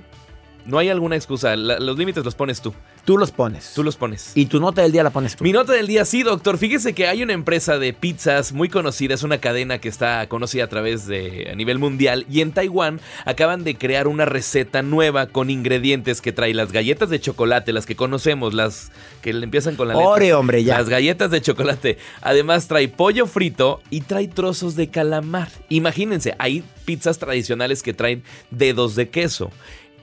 no 0.69 0.79
hay 0.79 0.89
alguna 0.91 1.17
excusa. 1.17 1.57
La- 1.57 1.79
los 1.81 1.99
límites 1.99 2.25
los 2.25 2.35
pones 2.35 2.61
tú. 2.61 2.73
Tú 3.05 3.17
los 3.19 3.31
pones. 3.33 3.73
Tú 3.75 3.83
los 3.83 3.97
pones. 3.97 4.33
Y 4.35 4.47
tu 4.47 4.61
nota 4.61 4.83
del 4.83 4.93
día 4.93 5.03
la 5.03 5.11
pones 5.11 5.35
tú. 5.35 5.43
Mi 5.43 5.51
nota 5.53 5.73
del 5.73 5.87
día, 5.87 6.05
sí, 6.05 6.23
doctor. 6.23 6.59
Fíjese 6.59 6.93
que 6.93 7.09
hay 7.09 7.23
una 7.23 7.33
empresa 7.33 7.79
de 7.79 7.93
pizzas 7.95 8.53
muy 8.53 8.69
conocida, 8.69 9.15
es 9.15 9.23
una 9.23 9.39
cadena 9.39 9.79
que 9.79 9.89
está 9.89 10.29
conocida 10.29 10.65
a 10.65 10.69
través 10.69 11.07
de 11.07 11.49
a 11.51 11.55
nivel 11.57 11.79
mundial 11.79 12.27
y 12.31 12.43
en 12.43 12.53
Taiwán 12.53 13.01
acaban 13.25 13.65
de 13.65 13.77
crear 13.77 14.07
una 14.09 14.27
receta 14.27 14.83
nueva 14.83 15.27
con 15.27 15.49
ingredientes 15.51 16.21
que 16.21 16.33
trae 16.33 16.53
las 16.53 16.71
galletas 16.71 17.09
de 17.09 17.19
chocolate, 17.21 17.73
las 17.73 17.87
que 17.87 17.97
conocemos, 17.97 18.53
las 18.55 18.93
que 19.23 19.33
le 19.33 19.45
empiezan 19.45 19.75
con 19.77 19.89
la 19.89 19.95
letra. 19.95 20.09
Oreo, 20.09 20.39
hombre, 20.39 20.63
ya. 20.63 20.79
Las 20.79 20.89
galletas 20.91 21.31
de 21.31 21.41
chocolate. 21.41 21.99
Además 22.21 22.69
trae 22.69 22.89
pollo 22.89 23.27
frito 23.27 23.81
y 23.89 24.03
trae 24.03 24.29
trozos 24.29 24.77
de 24.77 24.91
calamar. 24.91 25.49
Imagínense, 25.71 26.35
hay 26.39 26.63
pizzas 26.85 27.19
tradicionales 27.19 27.83
que 27.83 27.95
traen 27.95 28.23
dedos 28.51 28.95
de 28.97 29.09
queso. 29.09 29.51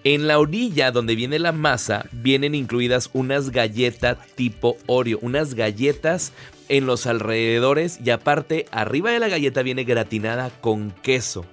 En 0.05 0.27
la 0.27 0.39
orilla 0.39 0.91
donde 0.91 1.15
viene 1.15 1.37
la 1.39 1.51
masa 1.51 2.05
vienen 2.13 2.55
incluidas 2.55 3.09
unas 3.13 3.49
galletas 3.49 4.17
tipo 4.35 4.77
Oreo, 4.85 5.17
unas 5.21 5.55
galletas 5.55 6.31
en 6.69 6.85
los 6.85 7.05
alrededores 7.07 7.99
y 8.03 8.11
aparte 8.11 8.65
arriba 8.71 9.11
de 9.11 9.19
la 9.19 9.27
galleta 9.27 9.61
viene 9.63 9.83
gratinada 9.83 10.51
con 10.61 10.91
queso. 11.01 11.45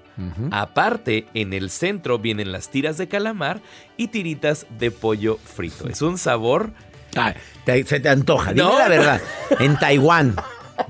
Aparte, 0.53 1.27
en 1.35 1.53
el 1.55 1.71
centro 1.71 2.19
vienen 2.19 2.53
las 2.53 2.69
tiras 2.71 2.97
de 2.99 3.09
calamar 3.09 3.61
y 3.97 4.09
tiritas 4.09 4.67
de 4.79 4.91
pollo 4.91 5.39
frito. 5.43 5.89
Es 5.89 6.03
un 6.03 6.17
sabor 6.19 6.73
te- 7.65 7.85
se 7.85 7.99
te 8.01 8.09
antoja, 8.11 8.53
dime 8.53 8.63
No, 8.69 8.79
la 8.79 8.89
verdad. 8.89 9.21
En 9.59 9.79
Taiwán. 9.79 10.37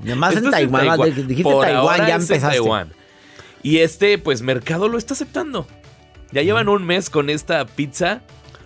Nomás 0.03 0.35
en 0.35 0.51
Taiwán. 0.51 0.85
Taiwán. 0.87 0.99
ah, 1.01 1.05
Dijiste 1.27 1.43
Por 1.43 1.65
Taiwán, 1.65 1.81
ahora 2.01 2.07
ya 2.09 2.15
en 2.15 2.21
empezaste. 2.21 2.57
Taiwán. 2.59 2.91
Y 3.63 3.77
este, 3.77 4.17
pues, 4.17 4.41
mercado 4.41 4.87
lo 4.89 4.97
está 4.97 5.13
aceptando. 5.13 5.65
Ya 6.33 6.41
llevan 6.41 6.67
un 6.67 6.83
mes 6.83 7.11
con 7.11 7.29
esta 7.29 7.63
pizza 7.65 8.21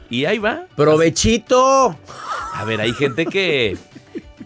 y 0.09 0.23
ahí 0.23 0.37
va. 0.37 0.67
¡Provechito! 0.77 1.97
A 2.53 2.63
ver, 2.63 2.79
hay 2.79 2.93
gente 2.93 3.25
que, 3.25 3.77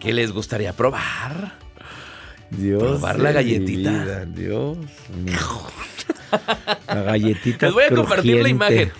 que 0.00 0.12
les 0.12 0.32
gustaría 0.32 0.72
probar. 0.72 1.54
Dios. 2.50 2.82
Probar 2.82 3.20
la 3.20 3.30
galletita. 3.30 3.90
vida, 3.90 4.24
Dios. 4.26 4.76
La 6.88 7.02
galletita. 7.02 7.66
Les 7.66 7.74
voy 7.74 7.84
a 7.84 7.94
compartir 7.94 8.42
la 8.42 8.48
imagen. 8.48 8.92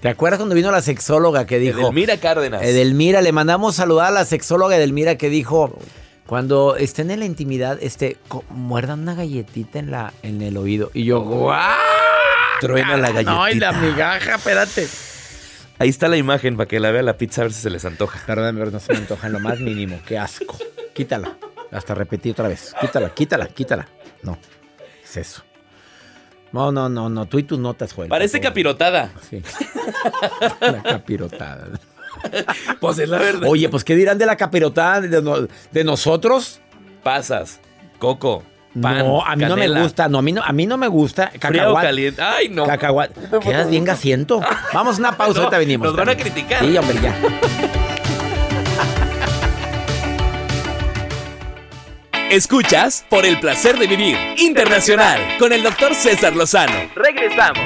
¿Te 0.00 0.10
acuerdas 0.10 0.38
cuando 0.38 0.54
vino 0.54 0.70
la 0.70 0.82
sexóloga 0.82 1.46
que 1.46 1.58
dijo? 1.58 1.80
Edelmira 1.80 2.18
Cárdenas. 2.18 2.62
Edelmira, 2.62 3.22
le 3.22 3.32
mandamos 3.32 3.76
saludar 3.76 4.08
a 4.08 4.10
la 4.10 4.24
sexóloga 4.26 4.76
Edelmira 4.76 5.16
que 5.16 5.30
dijo, 5.30 5.78
cuando 6.26 6.76
estén 6.76 7.10
en 7.10 7.20
la 7.20 7.24
intimidad, 7.24 7.78
este, 7.80 8.18
muerdan 8.50 9.00
una 9.00 9.14
galletita 9.14 9.78
en 9.78 9.90
la, 9.90 10.12
en 10.22 10.42
el 10.42 10.58
oído. 10.58 10.90
Y 10.92 11.04
yo, 11.04 11.22
¡guau! 11.22 12.03
Truena 12.66 12.96
la 12.96 13.10
galletita. 13.10 13.44
Ay, 13.44 13.54
la 13.58 13.72
migaja, 13.72 14.34
espérate. 14.36 14.88
Ahí 15.78 15.88
está 15.88 16.08
la 16.08 16.16
imagen 16.16 16.56
para 16.56 16.68
que 16.68 16.78
la 16.80 16.90
vea 16.90 17.02
la 17.02 17.16
pizza 17.16 17.42
a 17.42 17.44
ver 17.44 17.52
si 17.52 17.60
se 17.62 17.70
les 17.70 17.84
antoja. 17.84 18.20
Perdón, 18.26 18.56
pero 18.58 18.70
no 18.70 18.80
se 18.80 18.92
me 18.92 18.98
antoja 19.00 19.26
en 19.26 19.32
lo 19.34 19.40
más 19.40 19.58
mínimo. 19.60 20.00
Qué 20.06 20.18
asco. 20.18 20.56
Quítala. 20.94 21.36
Hasta 21.72 21.94
repetí 21.94 22.30
otra 22.30 22.48
vez. 22.48 22.74
Quítala, 22.80 23.10
quítala, 23.12 23.46
quítala. 23.48 23.88
No. 24.22 24.38
Es 25.02 25.16
eso. 25.16 25.42
No, 26.52 26.70
no, 26.70 26.88
no, 26.88 27.08
no. 27.08 27.26
Tú 27.26 27.38
y 27.40 27.42
tus 27.42 27.58
notas, 27.58 27.92
Joel. 27.92 28.08
Parece 28.08 28.40
capirotada. 28.40 29.10
Sí. 29.28 29.42
La 30.60 30.82
capirotada. 30.82 31.66
Pues 32.80 32.98
es 33.00 33.08
la 33.08 33.18
verdad. 33.18 33.48
Oye, 33.48 33.68
pues 33.68 33.82
¿qué 33.84 33.96
dirán 33.96 34.16
de 34.18 34.24
la 34.26 34.36
capirotada 34.36 35.00
de, 35.00 35.20
no- 35.20 35.46
de 35.72 35.84
nosotros? 35.84 36.60
Pasas, 37.02 37.60
coco, 37.98 38.44
pan, 38.80 38.98
no, 38.98 39.24
a 39.24 39.36
mí 39.36 39.44
no 39.44 39.56
me 39.56 39.68
gusta. 39.68 40.08
No, 40.08 40.18
a 40.18 40.22
mí 40.22 40.32
no, 40.32 40.42
a 40.42 40.52
mí 40.52 40.66
no 40.66 40.76
me 40.76 40.88
gusta. 40.88 41.30
Cacahuate. 41.38 41.86
caliente. 41.86 42.22
Ay, 42.22 42.48
no. 42.48 42.66
Cacahuate. 42.66 43.14
Quedas 43.40 43.70
bien 43.70 43.84
gasiento. 43.84 44.40
Vamos 44.72 44.96
a 44.96 44.98
una 45.00 45.16
pausa, 45.16 45.34
No, 45.38 45.44
ahorita 45.44 45.58
venimos. 45.58 45.86
nos 45.88 45.96
van 45.96 46.08
a 46.08 46.16
criticar. 46.16 46.60
Sí, 46.64 46.76
hombre, 46.76 46.98
ya. 47.02 47.14
Escuchas 52.30 53.04
por 53.08 53.24
el 53.24 53.38
placer 53.38 53.78
de 53.78 53.86
vivir 53.86 54.16
internacional 54.38 55.20
con 55.38 55.52
el 55.52 55.62
doctor 55.62 55.94
César 55.94 56.34
Lozano. 56.34 56.72
Regresamos. 56.96 57.62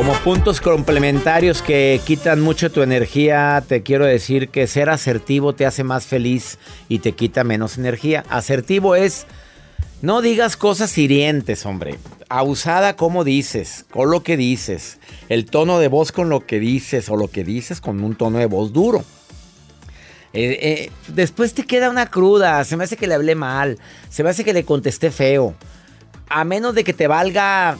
Como 0.00 0.14
puntos 0.14 0.62
complementarios 0.62 1.60
que 1.60 2.00
quitan 2.06 2.40
mucho 2.40 2.72
tu 2.72 2.80
energía, 2.80 3.62
te 3.68 3.82
quiero 3.82 4.06
decir 4.06 4.48
que 4.48 4.66
ser 4.66 4.88
asertivo 4.88 5.54
te 5.54 5.66
hace 5.66 5.84
más 5.84 6.06
feliz 6.06 6.58
y 6.88 7.00
te 7.00 7.12
quita 7.12 7.44
menos 7.44 7.76
energía. 7.76 8.24
Asertivo 8.30 8.94
es, 8.94 9.26
no 10.00 10.22
digas 10.22 10.56
cosas 10.56 10.96
hirientes, 10.96 11.66
hombre. 11.66 11.98
Abusada 12.30 12.96
como 12.96 13.24
dices, 13.24 13.84
con 13.90 14.10
lo 14.10 14.22
que 14.22 14.38
dices. 14.38 14.98
El 15.28 15.44
tono 15.44 15.78
de 15.78 15.88
voz 15.88 16.12
con 16.12 16.30
lo 16.30 16.46
que 16.46 16.60
dices 16.60 17.10
o 17.10 17.16
lo 17.16 17.28
que 17.28 17.44
dices 17.44 17.82
con 17.82 18.02
un 18.02 18.14
tono 18.14 18.38
de 18.38 18.46
voz 18.46 18.72
duro. 18.72 19.04
Eh, 20.32 20.58
eh, 20.62 20.90
después 21.08 21.52
te 21.52 21.66
queda 21.66 21.90
una 21.90 22.06
cruda, 22.06 22.64
se 22.64 22.78
me 22.78 22.84
hace 22.84 22.96
que 22.96 23.06
le 23.06 23.16
hablé 23.16 23.34
mal, 23.34 23.78
se 24.08 24.22
me 24.22 24.30
hace 24.30 24.44
que 24.44 24.54
le 24.54 24.64
contesté 24.64 25.10
feo. 25.10 25.54
A 26.30 26.44
menos 26.44 26.74
de 26.74 26.84
que 26.84 26.94
te 26.94 27.06
valga 27.06 27.76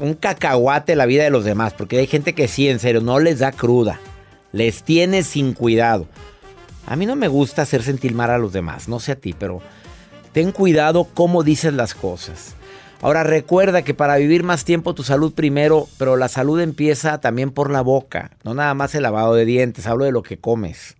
un 0.00 0.14
cacahuate 0.14 0.96
la 0.96 1.06
vida 1.06 1.24
de 1.24 1.30
los 1.30 1.44
demás, 1.44 1.74
porque 1.74 1.98
hay 1.98 2.06
gente 2.06 2.34
que 2.34 2.48
sí, 2.48 2.68
en 2.68 2.80
serio, 2.80 3.00
no 3.00 3.20
les 3.20 3.38
da 3.38 3.52
cruda, 3.52 4.00
les 4.52 4.82
tiene 4.82 5.22
sin 5.22 5.52
cuidado. 5.52 6.06
A 6.86 6.96
mí 6.96 7.06
no 7.06 7.14
me 7.14 7.28
gusta 7.28 7.62
hacer 7.62 7.82
sentir 7.82 8.18
a 8.18 8.38
los 8.38 8.52
demás, 8.52 8.88
no 8.88 8.98
sé 8.98 9.12
a 9.12 9.16
ti, 9.16 9.34
pero 9.38 9.60
ten 10.32 10.52
cuidado 10.52 11.06
cómo 11.14 11.42
dices 11.42 11.74
las 11.74 11.94
cosas. 11.94 12.56
Ahora 13.02 13.22
recuerda 13.22 13.82
que 13.82 13.94
para 13.94 14.16
vivir 14.16 14.42
más 14.42 14.64
tiempo 14.64 14.94
tu 14.94 15.02
salud 15.02 15.32
primero, 15.32 15.88
pero 15.98 16.16
la 16.16 16.28
salud 16.28 16.60
empieza 16.60 17.20
también 17.20 17.50
por 17.50 17.70
la 17.70 17.82
boca, 17.82 18.32
no 18.42 18.54
nada 18.54 18.74
más 18.74 18.94
el 18.94 19.02
lavado 19.02 19.34
de 19.34 19.44
dientes, 19.44 19.86
hablo 19.86 20.06
de 20.06 20.12
lo 20.12 20.22
que 20.22 20.38
comes. 20.38 20.96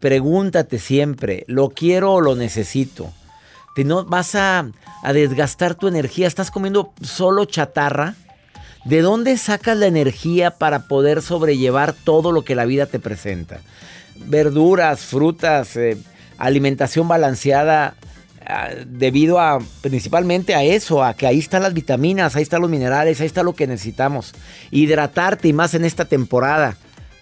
Pregúntate 0.00 0.78
siempre, 0.78 1.44
¿lo 1.46 1.70
quiero 1.70 2.14
o 2.14 2.20
lo 2.20 2.34
necesito? 2.34 3.12
Te 3.74 3.84
no 3.84 4.04
vas 4.04 4.34
a, 4.34 4.66
a 5.02 5.12
desgastar 5.12 5.74
tu 5.74 5.88
energía, 5.88 6.26
estás 6.26 6.50
comiendo 6.50 6.92
solo 7.02 7.44
chatarra. 7.44 8.14
¿De 8.84 9.02
dónde 9.02 9.36
sacas 9.36 9.76
la 9.76 9.86
energía 9.86 10.52
para 10.52 10.86
poder 10.88 11.20
sobrellevar 11.20 11.92
todo 11.92 12.32
lo 12.32 12.42
que 12.42 12.54
la 12.54 12.64
vida 12.64 12.86
te 12.86 12.98
presenta? 12.98 13.60
Verduras, 14.16 15.00
frutas, 15.00 15.76
eh, 15.76 15.98
alimentación 16.38 17.06
balanceada, 17.06 17.94
ah, 18.46 18.70
debido 18.86 19.40
a 19.40 19.58
principalmente 19.82 20.54
a 20.54 20.62
eso, 20.62 21.04
a 21.04 21.14
que 21.14 21.26
ahí 21.26 21.38
están 21.38 21.62
las 21.62 21.74
vitaminas, 21.74 22.36
ahí 22.36 22.42
están 22.42 22.62
los 22.62 22.70
minerales, 22.70 23.20
ahí 23.20 23.26
está 23.26 23.42
lo 23.42 23.52
que 23.52 23.66
necesitamos. 23.66 24.32
Hidratarte 24.70 25.48
y 25.48 25.52
más 25.52 25.74
en 25.74 25.84
esta 25.84 26.06
temporada. 26.06 26.76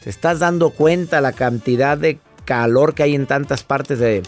Te 0.05 0.11
estás 0.11 0.39
dando 0.39 0.71
cuenta 0.71 1.21
la 1.21 1.33
cantidad 1.33 1.99
de 1.99 2.21
calor 2.45 2.95
que 2.95 3.03
hay 3.03 3.15
en 3.15 3.27
tantas 3.27 3.65
partes 3.65 3.99
de, 3.99 4.23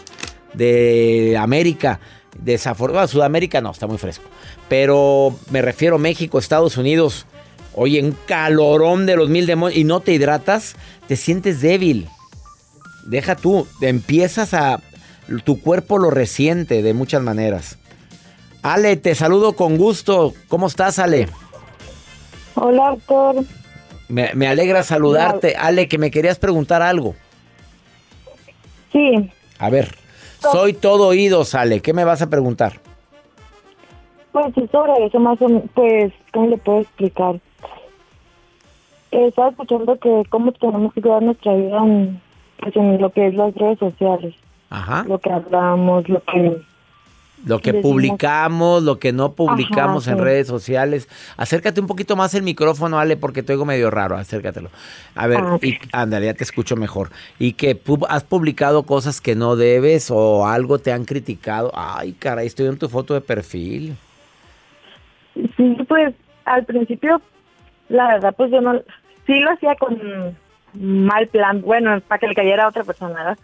de 0.53 1.37
América. 1.39 1.99
Desafortunadamente, 2.37 3.13
Sudamérica 3.13 3.61
no, 3.61 3.71
está 3.71 3.87
muy 3.87 3.97
fresco. 3.97 4.25
Pero 4.67 5.35
me 5.49 5.61
refiero 5.61 5.95
a 5.95 5.99
México, 5.99 6.39
Estados 6.39 6.77
Unidos. 6.77 7.25
Oye, 7.73 8.01
un 8.01 8.15
calorón 8.25 9.05
de 9.05 9.15
los 9.15 9.29
mil 9.29 9.45
demonios 9.45 9.77
y 9.77 9.83
no 9.83 9.99
te 9.99 10.13
hidratas, 10.13 10.75
te 11.07 11.15
sientes 11.15 11.61
débil. 11.61 12.07
Deja 13.05 13.35
tú, 13.35 13.67
empiezas 13.81 14.53
a... 14.53 14.81
Tu 15.43 15.61
cuerpo 15.61 15.99
lo 15.99 16.09
resiente 16.09 16.81
de 16.81 16.93
muchas 16.95 17.21
maneras. 17.21 17.77
Ale, 18.63 18.97
te 18.97 19.13
saludo 19.13 19.53
con 19.53 19.77
gusto. 19.77 20.33
¿Cómo 20.47 20.65
estás, 20.65 20.97
Ale? 20.97 21.29
Hola, 22.55 22.89
doctor. 22.89 23.45
Me, 24.07 24.33
me 24.33 24.47
alegra 24.47 24.81
saludarte. 24.81 25.55
Ale, 25.55 25.87
que 25.87 25.99
me 25.99 26.09
querías 26.09 26.39
preguntar 26.39 26.81
algo. 26.81 27.15
Sí. 28.91 29.29
A 29.59 29.69
ver, 29.69 29.95
soy 30.39 30.73
todo 30.73 31.07
oídos, 31.07 31.55
Ale. 31.55 31.81
¿Qué 31.81 31.93
me 31.93 32.03
vas 32.03 32.21
a 32.21 32.29
preguntar? 32.29 32.73
Pues 34.31 34.53
sí, 34.55 34.67
sobre 34.71 35.05
eso 35.05 35.19
más 35.19 35.41
o 35.41 35.47
menos, 35.47 35.63
pues, 35.73 36.13
¿cómo 36.31 36.47
le 36.47 36.57
puedo 36.57 36.81
explicar? 36.81 37.39
Eh, 39.11 39.27
estaba 39.27 39.49
escuchando 39.49 39.97
que 39.99 40.23
cómo 40.29 40.51
tenemos 40.51 40.93
que 40.93 41.01
cuidar 41.01 41.23
nuestra 41.23 41.55
vida 41.55 41.77
en, 41.79 42.21
pues, 42.59 42.75
en 42.75 43.01
lo 43.01 43.11
que 43.11 43.27
es 43.27 43.33
las 43.33 43.53
redes 43.55 43.79
sociales. 43.79 44.35
Ajá. 44.69 45.03
Lo 45.07 45.19
que 45.19 45.31
hablamos, 45.31 46.07
lo 46.07 46.21
que... 46.23 46.61
Lo 47.45 47.59
que 47.59 47.71
Decimos- 47.71 47.83
publicamos, 47.93 48.83
lo 48.83 48.99
que 48.99 49.13
no 49.13 49.31
publicamos 49.31 50.03
Ajá, 50.07 50.11
en 50.11 50.17
sí. 50.17 50.23
redes 50.23 50.47
sociales. 50.47 51.07
Acércate 51.37 51.79
un 51.79 51.87
poquito 51.87 52.15
más 52.17 52.33
el 52.35 52.43
micrófono, 52.43 52.99
Ale, 52.99 53.15
porque 53.15 53.43
te 53.43 53.53
oigo 53.53 53.63
medio 53.65 53.89
raro. 53.89 54.17
Acércatelo. 54.17 54.69
A 55.15 55.27
ver, 55.27 55.39
Ah, 55.41 55.57
y, 55.61 55.77
ándale, 55.93 56.25
ya 56.25 56.33
te 56.33 56.43
escucho 56.43 56.75
mejor. 56.75 57.11
Y 57.39 57.53
que 57.53 57.81
pu- 57.81 58.05
has 58.09 58.23
publicado 58.25 58.83
cosas 58.83 59.21
que 59.21 59.35
no 59.35 59.55
debes 59.55 60.11
o 60.11 60.47
algo 60.47 60.79
te 60.79 60.91
han 60.91 61.05
criticado. 61.05 61.71
Ay, 61.73 62.11
caray, 62.13 62.47
estoy 62.47 62.67
en 62.67 62.77
tu 62.77 62.89
foto 62.89 63.13
de 63.13 63.21
perfil. 63.21 63.95
Sí, 65.55 65.77
pues 65.87 66.13
al 66.45 66.65
principio, 66.65 67.21
la 67.89 68.07
verdad, 68.15 68.33
pues 68.35 68.51
yo 68.51 68.59
no... 68.61 68.81
Sí 69.25 69.39
lo 69.39 69.51
hacía 69.51 69.75
con 69.75 70.35
mal 70.73 71.27
plan, 71.27 71.61
bueno, 71.61 72.01
para 72.01 72.19
que 72.19 72.27
le 72.27 72.35
cayera 72.35 72.65
a 72.65 72.69
otra 72.69 72.83
persona, 72.83 73.13
¿verdad? 73.13 73.37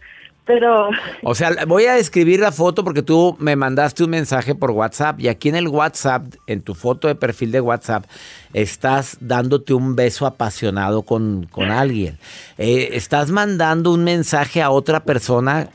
Pero 0.45 0.89
O 1.23 1.33
sea, 1.33 1.51
voy 1.65 1.85
a 1.85 1.95
describir 1.95 2.39
la 2.39 2.51
foto 2.51 2.83
porque 2.83 3.01
tú 3.01 3.35
me 3.39 3.55
mandaste 3.55 4.03
un 4.03 4.11
mensaje 4.11 4.53
por 4.53 4.71
WhatsApp 4.71 5.19
y 5.19 5.27
aquí 5.27 5.49
en 5.49 5.55
el 5.55 5.67
WhatsApp, 5.67 6.23
en 6.45 6.61
tu 6.61 6.75
foto 6.75 7.07
de 7.07 7.15
perfil 7.15 7.51
de 7.51 7.61
WhatsApp, 7.61 8.05
estás 8.53 9.17
dándote 9.19 9.73
un 9.73 9.95
beso 9.95 10.25
apasionado 10.25 11.01
con, 11.01 11.47
con 11.51 11.71
alguien. 11.71 12.19
Eh, 12.57 12.89
¿Estás 12.93 13.31
mandando 13.31 13.91
un 13.91 14.03
mensaje 14.03 14.61
a 14.61 14.69
otra 14.69 14.99
persona 15.01 15.69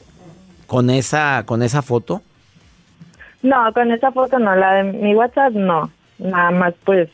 con 0.67 0.89
esa, 0.89 1.45
con 1.47 1.63
esa 1.63 1.83
foto? 1.83 2.23
no, 3.43 3.73
con 3.73 3.91
esa 3.91 4.13
foto 4.13 4.39
no, 4.39 4.55
la 4.55 4.75
de 4.75 4.85
mi 4.85 5.15
WhatsApp 5.15 5.53
no, 5.53 5.91
nada 6.19 6.51
más 6.51 6.75
pues... 6.85 7.09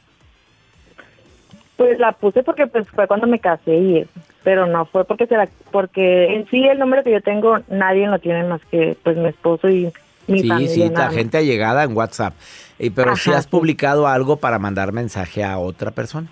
Pues 1.77 1.99
la 1.99 2.13
puse 2.13 2.43
porque 2.43 2.67
pues 2.67 2.89
fue 2.89 3.07
cuando 3.07 3.27
me 3.27 3.39
casé 3.39 3.77
y 3.77 3.99
eso, 3.99 4.21
pero 4.47 4.65
no 4.65 4.87
fue 4.87 5.05
porque 5.05 5.27
se 5.27 5.37
la, 5.37 5.49
porque 5.73 6.33
en 6.37 6.49
sí 6.49 6.65
el 6.69 6.79
número 6.79 7.03
que 7.03 7.11
yo 7.11 7.21
tengo 7.21 7.59
nadie 7.67 8.07
lo 8.07 8.21
tiene 8.21 8.45
más 8.45 8.61
que 8.71 8.97
pues 9.03 9.17
mi 9.17 9.27
esposo 9.27 9.69
y 9.69 9.93
mi 10.29 10.43
sí, 10.43 10.49
familia. 10.49 10.73
sí, 10.73 10.89
nada 10.89 11.07
la 11.07 11.11
gente 11.11 11.39
allegada 11.39 11.83
en 11.83 11.97
WhatsApp. 11.97 12.33
Y, 12.79 12.91
pero 12.91 13.17
si 13.17 13.33
has 13.33 13.43
sí. 13.43 13.51
publicado 13.51 14.07
algo 14.07 14.37
para 14.37 14.61
mandar 14.61 14.93
mensaje 14.93 15.43
a 15.43 15.59
otra 15.59 15.91
persona. 15.91 16.29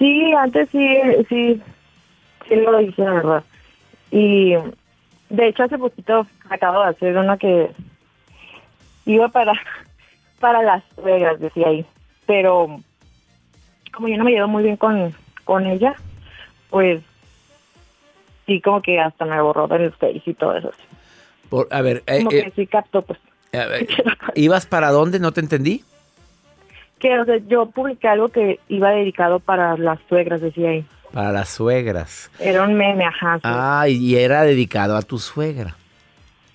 Sí, 0.00 0.32
antes 0.32 0.68
sí, 0.70 0.84
sí, 1.28 1.62
sí 2.48 2.56
lo 2.56 2.80
hice, 2.80 3.02
la 3.02 3.12
verdad. 3.12 3.44
Y 4.10 4.54
de 5.28 5.46
hecho 5.46 5.62
hace 5.62 5.78
poquito 5.78 6.26
acabo 6.50 6.82
de 6.82 6.88
hacer 6.88 7.16
una 7.16 7.36
que 7.36 7.70
iba 9.06 9.28
para, 9.28 9.52
para 10.40 10.60
Las 10.60 10.82
Vegas, 11.04 11.38
decía 11.38 11.68
ahí. 11.68 11.86
Pero 12.26 12.80
como 13.92 14.08
yo 14.08 14.16
no 14.16 14.24
me 14.24 14.32
llevo 14.32 14.48
muy 14.48 14.64
bien 14.64 14.76
con, 14.76 15.14
con 15.44 15.66
ella, 15.66 15.94
pues 16.70 17.02
sí 18.46 18.60
como 18.60 18.82
que 18.82 19.00
hasta 19.00 19.24
me 19.24 19.40
borró 19.40 19.66
del 19.68 19.92
Face 19.92 20.22
y 20.26 20.34
todo 20.34 20.56
eso. 20.56 20.70
Por- 21.48 21.68
a 21.70 21.80
ver, 21.82 22.02
eh, 22.06 22.18
Como 22.18 22.30
eh, 22.32 22.44
que 22.44 22.50
sí 22.52 22.66
captó, 22.66 23.02
pues. 23.02 23.18
a 23.52 23.66
ver, 23.66 23.86
¿ibas 24.34 24.66
para 24.66 24.90
dónde? 24.90 25.18
¿No 25.20 25.32
te 25.32 25.40
entendí? 25.40 25.84
Que 26.98 27.18
o 27.18 27.24
sea, 27.24 27.36
yo 27.48 27.66
publiqué 27.66 28.08
algo 28.08 28.28
que 28.30 28.60
iba 28.68 28.90
dedicado 28.90 29.40
para 29.40 29.76
las 29.76 29.98
suegras, 30.08 30.40
decía 30.40 30.70
ahí. 30.70 30.84
Para 31.12 31.30
las 31.32 31.48
suegras. 31.50 32.30
Era 32.40 32.64
un 32.64 32.74
meme, 32.74 33.04
ajá. 33.04 33.36
sí. 33.36 33.40
Ah, 33.44 33.84
y 33.88 34.16
era 34.16 34.42
dedicado 34.42 34.96
a 34.96 35.02
tu 35.02 35.18
suegra. 35.18 35.76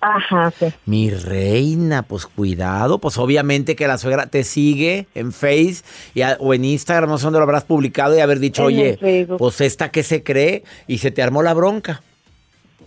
Ajá, 0.02 0.50
sí. 0.58 0.66
Mi 0.86 1.10
reina, 1.10 2.02
pues 2.02 2.24
cuidado, 2.26 2.98
pues 2.98 3.18
obviamente 3.18 3.76
que 3.76 3.86
la 3.86 3.98
suegra 3.98 4.26
te 4.26 4.44
sigue 4.44 5.06
en 5.14 5.30
Face 5.32 5.82
y 6.14 6.22
a- 6.22 6.36
o 6.40 6.54
en 6.54 6.64
Instagram, 6.64 7.10
no 7.10 7.18
sé 7.18 7.24
dónde 7.24 7.38
lo 7.38 7.42
habrás 7.44 7.64
publicado 7.64 8.16
y 8.16 8.20
haber 8.20 8.38
dicho, 8.38 8.62
En 8.62 8.66
oye, 8.68 9.26
pues 9.38 9.60
esta 9.60 9.90
que 9.90 10.02
se 10.02 10.22
cree 10.22 10.64
y 10.86 10.98
se 10.98 11.10
te 11.10 11.22
armó 11.22 11.42
la 11.42 11.52
bronca. 11.54 12.02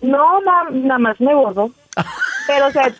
No, 0.02 0.41
na- 0.41 0.69
nada 0.71 0.99
más 0.99 1.21
me 1.21 1.34
borró. 1.36 1.69
Pero, 2.47 2.67
o 2.67 2.71
sea, 2.71 2.91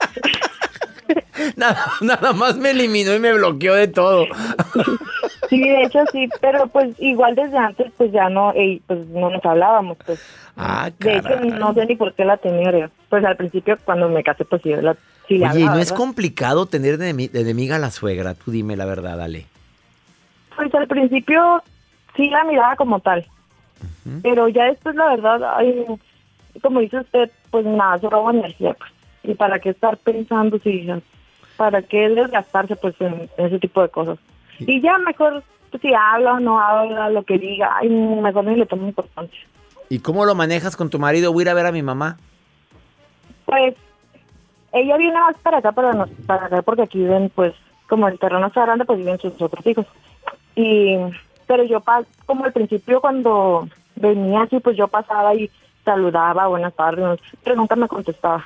Nada, 1.56 1.86
nada 2.02 2.34
más 2.34 2.58
me 2.58 2.72
eliminó 2.72 3.13
y 3.13 3.20
me 3.20 3.34
bloqueó 3.34 3.74
de 3.76 3.88
todo. 3.88 4.26
sí, 5.50 5.60
de 5.62 5.84
hecho 5.84 6.00
sí, 6.12 6.30
pero 6.42 6.68
pues 6.68 6.96
igual 7.00 7.36
desde 7.36 7.58
antes 7.58 7.92
pues 7.98 8.12
ya 8.12 8.30
no, 8.30 8.54
ey, 8.54 8.82
pues 8.88 9.06
no 9.08 9.30
nos 9.30 9.44
hablábamos, 9.46 9.98
pues. 10.06 10.22
Ah, 10.56 10.89
De 11.00 11.18
hecho 11.18 11.39
no 11.42 11.74
sé 11.74 11.86
ni 11.86 11.96
por 11.96 12.13
qué 12.13 12.24
la 12.26 12.38
tenía. 12.38 12.89
Pues 13.10 13.26
al 13.26 13.36
principio 13.36 13.78
cuando 13.86 14.08
me 14.10 14.24
casé 14.24 14.46
pues 14.46 14.62
sí, 14.62 14.70
la, 14.76 14.94
sí 15.28 15.36
Oye, 15.36 15.38
¿y 15.39 15.44
hablaba, 15.44 15.76
no 15.76 15.82
es 15.82 15.89
¿verdad? 15.92 15.98
complicado 16.06 16.66
tener 16.68 16.98
de, 16.98 17.13
de 17.13 17.42
enemiga 17.42 17.76
a 17.78 17.80
la 17.80 17.92
suegra? 17.92 18.34
Tú 18.36 18.52
dime 18.52 18.76
la 18.78 18.86
verdad, 18.86 19.20
Ale. 19.22 19.46
Pues 20.56 20.74
al 20.76 20.88
principio 20.88 21.63
sí 22.16 22.30
la 22.30 22.44
miraba 22.44 22.76
como 22.76 23.00
tal. 23.00 23.26
Pero 24.22 24.48
ya 24.50 24.66
después 24.66 24.96
la 24.96 25.08
verdad, 25.16 25.56
ay, 25.58 25.86
como 26.62 26.80
dice 26.82 27.00
usted, 27.00 27.32
pues 27.50 27.66
nada, 27.66 28.00
se 28.00 28.10
roba 28.10 28.32
energía, 28.32 28.74
pues. 28.74 28.92
Y 29.23 29.36
para 29.36 29.59
qué 29.59 29.69
estar 29.69 29.97
pensando 29.97 30.59
si, 30.59 30.88
para 31.57 31.81
qué 31.81 32.09
desgastarse 32.09 32.75
pues 32.75 32.95
en 32.99 33.29
ese 33.38 33.59
tipo 33.59 33.81
de 33.81 33.89
cosas. 33.89 34.19
Y 34.59 34.81
ya 34.81 34.97
mejor 34.99 35.43
pues, 35.71 35.81
si 35.81 35.91
habla 35.93 36.33
o 36.33 36.39
no 36.39 36.59
habla, 36.59 37.09
lo 37.09 37.23
que 37.23 37.39
diga, 37.39 37.77
ay, 37.77 37.89
mejor 37.89 38.45
ni 38.45 38.55
le 38.55 38.65
tomo 38.65 38.88
importancia. 38.88 39.39
¿Y 39.89 39.99
cómo 39.99 40.25
lo 40.25 40.36
manejas 40.36 40.75
con 40.75 40.89
tu 40.89 40.99
marido? 40.99 41.33
Voy 41.33 41.41
a 41.41 41.45
ir 41.45 41.49
a 41.49 41.53
ver 41.55 41.65
a 41.65 41.71
mi 41.71 41.81
mamá. 41.81 42.17
Pues 43.45 43.75
ella 44.71 44.97
viene 44.97 45.19
más 45.19 45.36
para 45.38 45.57
acá, 45.57 45.71
para, 45.71 45.93
nos, 45.93 46.09
para 46.27 46.45
acá, 46.45 46.62
porque 46.62 46.83
aquí 46.83 47.01
ven, 47.03 47.31
pues, 47.33 47.53
como 47.88 48.07
el 48.07 48.19
terreno 48.19 48.47
está 48.47 48.65
grande, 48.65 48.86
pues 48.86 48.99
viven 48.99 49.19
sus 49.19 49.41
otros 49.41 49.65
hijos. 49.65 49.86
Y, 50.55 50.95
pero 51.47 51.63
yo, 51.63 51.81
como 52.25 52.45
al 52.45 52.53
principio, 52.53 53.01
cuando 53.01 53.67
venía 53.95 54.43
aquí, 54.43 54.59
pues 54.59 54.77
yo 54.77 54.88
pasaba 54.88 55.33
y 55.36 55.49
saludaba, 55.83 56.47
buenas 56.47 56.73
tardes, 56.75 57.19
pero 57.43 57.55
nunca 57.55 57.75
me 57.75 57.88
contestaba. 57.88 58.43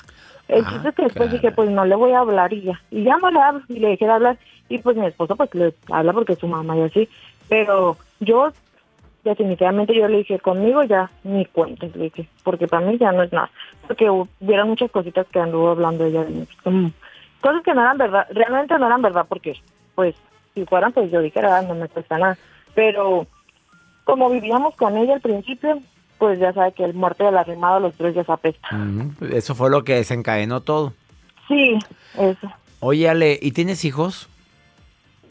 El 0.48 0.64
Ah, 0.66 0.70
chiste 0.70 0.90
es 0.90 0.96
que 0.96 1.04
después 1.04 1.32
dije, 1.32 1.52
pues 1.52 1.70
no 1.70 1.86
le 1.86 1.96
voy 1.96 2.12
a 2.14 2.20
hablar 2.20 2.54
y 2.54 2.62
ya. 2.62 2.82
Y 2.92 3.04
ya 3.04 3.18
no 3.18 3.30
le 3.32 3.40
hablo 3.40 3.62
y 3.68 3.80
le 3.80 3.90
dejé 3.90 4.06
de 4.06 4.12
hablar. 4.12 4.38
Y 4.70 4.78
pues 4.80 4.96
mi 4.96 5.06
esposo, 5.06 5.36
pues 5.36 5.54
le 5.56 5.74
habla 5.90 6.14
porque 6.14 6.34
es 6.34 6.40
su 6.40 6.48
mamá 6.48 6.78
y 6.78 6.82
así. 6.82 7.10
Pero 7.50 7.98
yo, 8.20 8.52
definitivamente, 9.24 9.94
yo 9.96 10.08
le 10.08 10.20
dije, 10.20 10.40
conmigo 10.40 10.84
ya 10.84 11.10
ni 11.24 11.46
cuentes, 11.46 11.96
le 11.96 12.06
dije, 12.06 12.28
porque 12.44 12.68
para 12.68 12.86
mí 12.86 12.98
ya 12.98 13.12
no 13.12 13.24
es 13.24 13.32
nada. 13.34 13.50
Porque 13.88 14.10
hubiera 14.10 14.66
muchas 14.66 14.92
cositas 14.92 15.28
que 15.28 15.40
anduvo 15.40 15.70
hablando 15.70 16.06
ella 16.06 16.24
de 16.24 16.30
mí, 16.32 16.94
cosas 17.42 17.62
que 17.64 17.74
no 17.74 17.82
eran 17.82 17.98
verdad, 17.98 18.28
realmente 18.32 18.78
no 18.78 18.88
eran 18.88 19.02
verdad, 19.02 19.26
porque, 19.28 19.54
pues, 19.96 20.16
si 20.54 20.66
fueran, 20.66 20.92
pues 20.92 21.12
yo 21.12 21.22
dijera, 21.22 21.58
"Ah, 21.58 21.62
no 21.62 21.76
me 21.76 21.88
cuesta 21.88 22.18
nada. 22.18 22.38
Pero 22.74 23.28
como 24.04 24.30
vivíamos 24.30 24.76
con 24.76 24.98
ella 24.98 25.14
al 25.16 25.22
principio, 25.22 25.80
pues 26.18 26.40
ya 26.40 26.54
sabe 26.54 26.72
que 26.74 26.84
el 26.84 26.94
muerte 26.94 27.24
del 27.24 27.38
arrimado 27.38 27.80
los 27.80 27.96
tres 27.96 28.16
ya 28.16 28.24
se 28.24 28.32
apesta. 28.32 28.70
Eso 29.32 29.56
fue 29.56 29.70
lo 29.70 29.84
que 29.84 29.96
desencadenó 29.96 30.62
todo. 30.62 30.94
Sí, 31.48 31.78
eso. 32.18 32.52
Oye, 32.80 33.10
Ale, 33.10 33.40
¿y 33.42 33.52
tienes 33.52 33.86
hijos? 33.86 34.30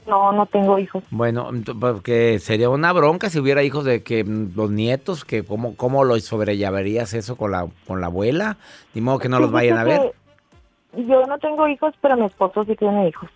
No, 0.06 0.32
no 0.32 0.46
tengo 0.46 0.78
hijos. 0.78 1.02
Bueno, 1.10 1.50
porque 1.80 2.38
sería 2.38 2.70
una 2.70 2.92
bronca 2.92 3.28
si 3.28 3.40
hubiera 3.40 3.64
hijos 3.64 3.84
de 3.84 4.02
que 4.02 4.24
mm, 4.24 4.52
los 4.54 4.70
nietos, 4.70 5.24
que 5.24 5.44
cómo, 5.44 5.76
cómo 5.76 6.04
lo 6.04 6.18
sobrellevarías 6.20 7.12
eso 7.14 7.36
con 7.36 7.50
la, 7.50 7.66
con 7.86 8.00
la 8.00 8.06
abuela, 8.06 8.56
ni 8.94 9.00
modo 9.00 9.18
que 9.18 9.28
no 9.28 9.40
los 9.40 9.50
vayan 9.50 9.78
a 9.78 9.84
ver. 9.84 10.12
Yo 10.96 11.26
no 11.26 11.38
tengo 11.38 11.68
hijos, 11.68 11.92
pero 12.00 12.16
mi 12.16 12.26
esposo 12.26 12.64
sí 12.64 12.76
tiene 12.76 13.08
hijos. 13.08 13.28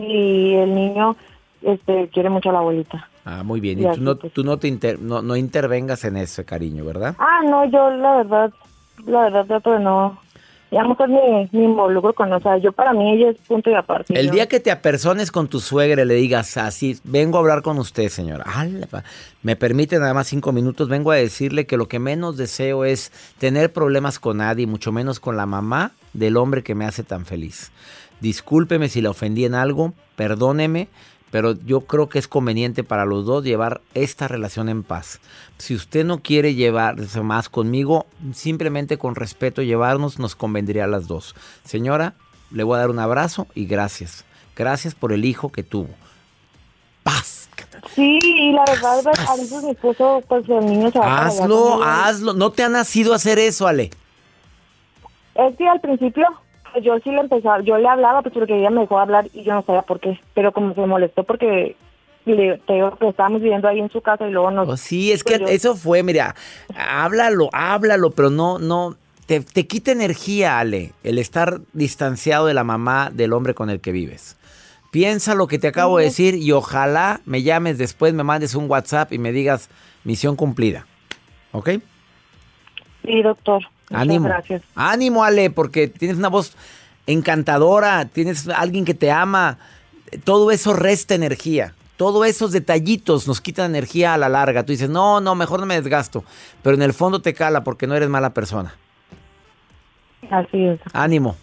Y 0.00 0.54
el 0.54 0.74
niño 0.74 1.14
este 1.62 2.08
quiere 2.08 2.30
mucho 2.30 2.50
a 2.50 2.52
la 2.54 2.58
abuelita. 2.60 3.08
Ah, 3.30 3.42
muy 3.42 3.60
bien. 3.60 3.78
Y 3.78 3.82
Ya, 3.82 3.92
tú 3.92 4.00
no, 4.00 4.16
pues. 4.16 4.32
tú 4.32 4.42
no 4.42 4.56
te 4.58 4.68
inter- 4.68 4.98
no, 5.00 5.20
no 5.20 5.36
intervengas 5.36 6.02
en 6.04 6.16
ese 6.16 6.46
cariño, 6.46 6.82
¿verdad? 6.84 7.14
Ah, 7.18 7.40
no, 7.44 7.66
yo 7.70 7.90
la 7.90 8.16
verdad, 8.16 8.50
la 9.06 9.20
verdad 9.24 9.44
trato 9.44 9.72
de 9.72 9.80
no, 9.80 10.18
ya 10.70 10.82
mejor 10.82 11.10
ni, 11.10 11.18
ni 11.52 11.64
involucro 11.64 12.14
con, 12.14 12.32
o 12.32 12.40
sea, 12.40 12.56
yo 12.56 12.72
para 12.72 12.94
mí 12.94 13.12
ella 13.12 13.30
es 13.30 13.36
punto 13.46 13.68
y 13.70 13.74
aparte. 13.74 14.18
El 14.18 14.28
Yo- 14.28 14.32
día 14.32 14.46
que 14.48 14.60
te 14.60 14.70
apersones 14.70 15.30
con 15.30 15.46
tu 15.48 15.60
suegra 15.60 16.00
y 16.02 16.06
le 16.06 16.14
digas 16.14 16.56
así, 16.56 16.98
vengo 17.04 17.36
a 17.36 17.40
hablar 17.40 17.60
con 17.60 17.78
usted, 17.78 18.08
señora. 18.08 18.46
Me 19.42 19.56
permite 19.56 19.98
nada 19.98 20.14
más 20.14 20.26
cinco 20.28 20.52
minutos. 20.52 20.88
Vengo 20.88 21.10
a 21.10 21.16
decirle 21.16 21.66
que 21.66 21.76
lo 21.76 21.86
que 21.86 21.98
menos 21.98 22.38
deseo 22.38 22.86
es 22.86 23.12
tener 23.38 23.72
problemas 23.74 24.18
con 24.18 24.38
nadie, 24.38 24.66
mucho 24.66 24.90
menos 24.90 25.20
con 25.20 25.36
la 25.36 25.44
mamá 25.44 25.92
del 26.14 26.38
hombre 26.38 26.62
que 26.62 26.74
me 26.74 26.86
hace 26.86 27.02
tan 27.02 27.26
feliz. 27.26 27.72
Discúlpeme 28.20 28.88
si 28.88 29.00
la 29.02 29.10
ofendí 29.10 29.44
en 29.44 29.54
algo, 29.54 29.92
perdóneme, 30.16 30.88
pero 31.30 31.52
yo 31.52 31.82
creo 31.82 32.08
que 32.08 32.18
es 32.18 32.28
conveniente 32.28 32.84
para 32.84 33.04
los 33.04 33.26
dos 33.26 33.44
llevar 33.44 33.80
esta 33.94 34.28
relación 34.28 34.68
en 34.68 34.82
paz. 34.82 35.20
Si 35.58 35.74
usted 35.74 36.04
no 36.04 36.20
quiere 36.20 36.54
llevarse 36.54 37.20
más 37.22 37.48
conmigo, 37.48 38.06
simplemente 38.32 38.98
con 38.98 39.14
respeto 39.14 39.62
llevarnos 39.62 40.18
nos 40.18 40.34
convendría 40.36 40.84
a 40.84 40.88
las 40.88 41.06
dos. 41.06 41.34
Señora, 41.64 42.14
le 42.50 42.62
voy 42.62 42.76
a 42.76 42.80
dar 42.80 42.90
un 42.90 42.98
abrazo 42.98 43.46
y 43.54 43.66
gracias. 43.66 44.24
Gracias 44.56 44.94
por 44.94 45.12
el 45.12 45.24
hijo 45.24 45.50
que 45.50 45.62
tuvo. 45.62 45.90
Sí, 47.94 48.18
y 48.22 48.52
la 48.52 48.64
verdad, 48.66 49.00
a 49.28 49.36
veces 49.36 49.62
mi 49.62 49.70
esposo, 49.70 50.22
pues 50.28 50.48
el 50.48 50.66
niño 50.66 50.90
se 50.90 50.98
va 50.98 51.26
Hazlo, 51.26 51.82
hazlo. 51.82 52.32
No 52.32 52.50
te 52.50 52.62
ha 52.62 52.68
nacido 52.68 53.14
hacer 53.14 53.38
eso, 53.38 53.66
Ale. 53.66 53.90
Es 55.34 55.56
que 55.56 55.68
al 55.68 55.80
principio 55.80 56.26
pues, 56.28 56.47
yo 56.82 56.98
sí 57.00 57.10
le 57.10 57.20
empezaba, 57.20 57.60
yo 57.62 57.76
le 57.78 57.88
hablaba 57.88 58.22
pues 58.22 58.34
porque 58.34 58.58
ella 58.58 58.70
me 58.70 58.82
dejó 58.82 58.98
hablar 58.98 59.26
y 59.32 59.42
yo 59.42 59.54
no 59.54 59.62
sabía 59.62 59.82
por 59.82 60.00
qué, 60.00 60.18
pero 60.34 60.52
como 60.52 60.74
se 60.74 60.80
molestó 60.86 61.24
porque 61.24 61.76
le, 62.24 62.58
te 62.58 62.74
digo 62.74 62.96
que 62.96 63.08
estábamos 63.08 63.40
viviendo 63.40 63.68
ahí 63.68 63.78
en 63.80 63.90
su 63.90 64.00
casa 64.00 64.26
y 64.28 64.32
luego 64.32 64.50
nos... 64.50 64.66
Pues 64.66 64.80
sí, 64.80 65.12
es 65.12 65.24
que 65.24 65.38
pues, 65.38 65.40
yo- 65.40 65.48
eso 65.48 65.76
fue, 65.76 66.02
mira, 66.02 66.34
háblalo, 66.76 67.48
háblalo, 67.52 68.10
pero 68.10 68.30
no, 68.30 68.58
no, 68.58 68.96
te, 69.26 69.40
te 69.40 69.66
quita 69.66 69.92
energía, 69.92 70.58
Ale, 70.58 70.92
el 71.04 71.18
estar 71.18 71.60
distanciado 71.72 72.46
de 72.46 72.54
la 72.54 72.64
mamá 72.64 73.10
del 73.12 73.32
hombre 73.32 73.54
con 73.54 73.70
el 73.70 73.80
que 73.80 73.92
vives. 73.92 74.36
Piensa 74.90 75.34
lo 75.34 75.46
que 75.48 75.58
te 75.58 75.68
acabo 75.68 75.98
de 75.98 76.04
decir 76.04 76.34
y 76.34 76.50
ojalá 76.52 77.20
me 77.26 77.42
llames 77.42 77.76
después, 77.78 78.14
me 78.14 78.24
mandes 78.24 78.54
un 78.54 78.70
WhatsApp 78.70 79.12
y 79.12 79.18
me 79.18 79.32
digas 79.32 79.68
misión 80.04 80.34
cumplida. 80.34 80.86
¿Ok? 81.52 81.70
Sí, 83.04 83.22
doctor. 83.22 83.62
Muchas 83.90 84.02
Ánimo. 84.02 84.24
gracias. 84.28 84.62
Ánimo, 84.74 85.24
Ale, 85.24 85.50
porque 85.50 85.88
tienes 85.88 86.16
una 86.18 86.28
voz 86.28 86.54
encantadora, 87.06 88.04
tienes 88.06 88.48
alguien 88.48 88.84
que 88.84 88.94
te 88.94 89.10
ama. 89.10 89.58
Todo 90.24 90.50
eso 90.50 90.72
resta 90.74 91.14
energía. 91.14 91.74
Todos 91.96 92.26
esos 92.26 92.52
detallitos 92.52 93.26
nos 93.26 93.40
quitan 93.40 93.70
energía 93.70 94.14
a 94.14 94.18
la 94.18 94.28
larga. 94.28 94.62
Tú 94.64 94.72
dices, 94.72 94.88
no, 94.88 95.20
no, 95.20 95.34
mejor 95.34 95.58
no 95.60 95.66
me 95.66 95.74
desgasto. 95.80 96.22
Pero 96.62 96.76
en 96.76 96.82
el 96.82 96.92
fondo 96.92 97.20
te 97.20 97.34
cala 97.34 97.64
porque 97.64 97.86
no 97.86 97.94
eres 97.96 98.08
mala 98.08 98.30
persona. 98.34 98.74
Así 100.30 100.64
es. 100.64 100.80
Ánimo. 100.92 101.36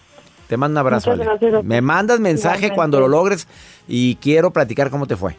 Te 0.47 0.57
mando 0.57 0.79
un 0.79 0.85
abrazo, 0.85 1.11
Ale. 1.11 1.25
gracias. 1.25 1.63
Me 1.63 1.81
mandas 1.81 2.19
mensaje 2.19 2.67
Igualmente. 2.67 2.75
cuando 2.75 2.99
lo 2.99 3.07
logres 3.07 3.47
y 3.87 4.15
quiero 4.17 4.51
platicar 4.51 4.91
cómo 4.91 5.07
te 5.07 5.15
fue. 5.15 5.35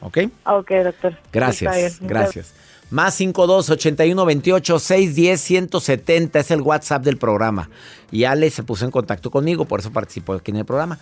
¿Ok? 0.00 0.18
Ok, 0.46 0.70
doctor. 0.84 1.16
Gracias, 1.32 1.98
gracias. 2.00 2.54
Más 2.90 3.14
52 3.16 3.68
81 3.68 4.24
28 4.24 4.78
610 4.78 5.40
170 5.40 6.38
es 6.38 6.50
el 6.50 6.62
WhatsApp 6.62 7.02
del 7.04 7.18
programa. 7.18 7.68
Y 8.10 8.24
Ale 8.24 8.50
se 8.50 8.62
puso 8.62 8.86
en 8.86 8.90
contacto 8.90 9.30
conmigo, 9.30 9.66
por 9.66 9.80
eso 9.80 9.92
participó 9.92 10.32
aquí 10.32 10.50
en 10.50 10.58
el 10.58 10.64
programa. 10.64 10.98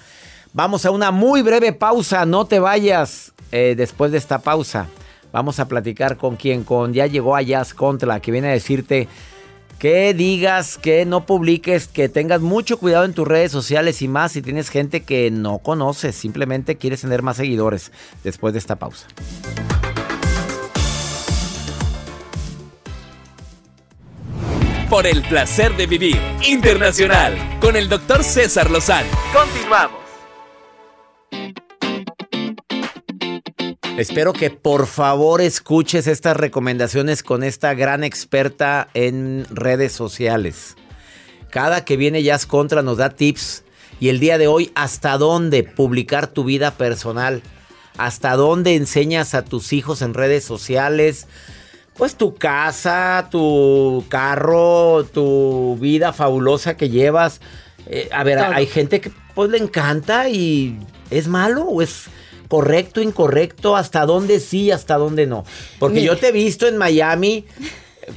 Vamos 0.53 0.85
a 0.85 0.90
una 0.90 1.11
muy 1.11 1.42
breve 1.42 1.72
pausa, 1.72 2.27
no 2.27 2.46
te 2.46 2.59
vayas. 2.59 3.33
Eh, 3.53 3.75
después 3.77 4.11
de 4.11 4.18
esta 4.18 4.40
pausa, 4.40 4.88
vamos 5.33 5.61
a 5.61 5.68
platicar 5.68 6.16
con 6.16 6.35
quien, 6.35 6.64
con 6.64 6.92
ya 6.92 7.07
llegó 7.07 7.37
a 7.37 7.42
Jazz 7.42 7.75
Contra, 7.75 8.18
que 8.18 8.33
viene 8.33 8.49
a 8.49 8.53
decirte 8.53 9.07
que 9.79 10.14
digas, 10.14 10.79
que 10.79 11.05
no 11.05 11.27
publiques, 11.27 11.87
que 11.87 12.09
tengas 12.09 12.40
mucho 12.40 12.79
cuidado 12.79 13.05
en 13.05 13.12
tus 13.12 13.29
redes 13.29 13.53
sociales 13.53 14.03
y 14.03 14.09
más 14.09 14.33
si 14.33 14.42
tienes 14.42 14.70
gente 14.70 15.03
que 15.03 15.31
no 15.31 15.59
conoces, 15.59 16.16
simplemente 16.16 16.77
quieres 16.77 17.03
tener 17.03 17.22
más 17.22 17.37
seguidores 17.37 17.92
después 18.25 18.55
de 18.55 18.59
esta 18.59 18.77
pausa. 18.77 19.07
Por 24.88 25.05
el 25.05 25.22
placer 25.22 25.77
de 25.77 25.88
vivir 25.88 26.16
internacional 26.46 27.35
con 27.61 27.75
el 27.75 27.88
doctor 27.88 28.22
César 28.22 28.70
Lozano. 28.70 29.09
Continuamos. 29.33 29.99
Espero 33.99 34.33
que 34.33 34.51
por 34.51 34.87
favor 34.87 35.40
escuches 35.40 36.07
estas 36.07 36.37
recomendaciones 36.37 37.25
con 37.25 37.42
esta 37.42 37.75
gran 37.75 38.05
experta 38.05 38.87
en 38.94 39.44
redes 39.51 39.92
sociales. 39.92 40.77
Cada 41.51 41.85
que 41.85 41.96
viene 41.96 42.22
Jazz 42.22 42.46
Contra 42.46 42.83
nos 42.83 42.99
da 42.99 43.11
tips 43.11 43.64
y 43.99 44.11
el 44.11 44.20
día 44.20 44.38
de 44.38 44.46
hoy 44.46 44.70
hasta 44.77 45.18
dónde 45.18 45.64
publicar 45.64 46.29
tu 46.29 46.44
vida 46.44 46.70
personal, 46.70 47.42
hasta 47.99 48.37
dónde 48.37 48.77
enseñas 48.77 49.35
a 49.35 49.44
tus 49.44 49.72
hijos 49.72 50.01
en 50.01 50.14
redes 50.14 50.44
sociales, 50.44 51.27
pues 51.96 52.16
tu 52.16 52.35
casa, 52.35 53.28
tu 53.30 54.04
carro, 54.09 55.04
tu 55.04 55.76
vida 55.80 56.12
fabulosa 56.12 56.76
que 56.76 56.88
llevas. 56.90 57.40
Eh, 57.87 58.09
a 58.12 58.24
ver, 58.24 58.38
hay 58.38 58.66
gente 58.66 59.00
que 59.00 59.11
pues 59.35 59.50
le 59.50 59.59
encanta 59.59 60.28
y 60.28 60.78
es 61.11 61.28
malo 61.28 61.64
o 61.64 61.82
es 61.82 62.04
correcto, 62.48 63.00
incorrecto, 63.00 63.76
hasta 63.76 64.06
dónde 64.06 64.40
sí, 64.40 64.70
hasta 64.70 64.96
dónde 64.96 65.26
no. 65.26 65.44
Porque 65.78 66.00
Mira. 66.00 66.12
yo 66.14 66.18
te 66.18 66.28
he 66.28 66.32
visto 66.32 66.66
en 66.66 66.76
Miami 66.76 67.44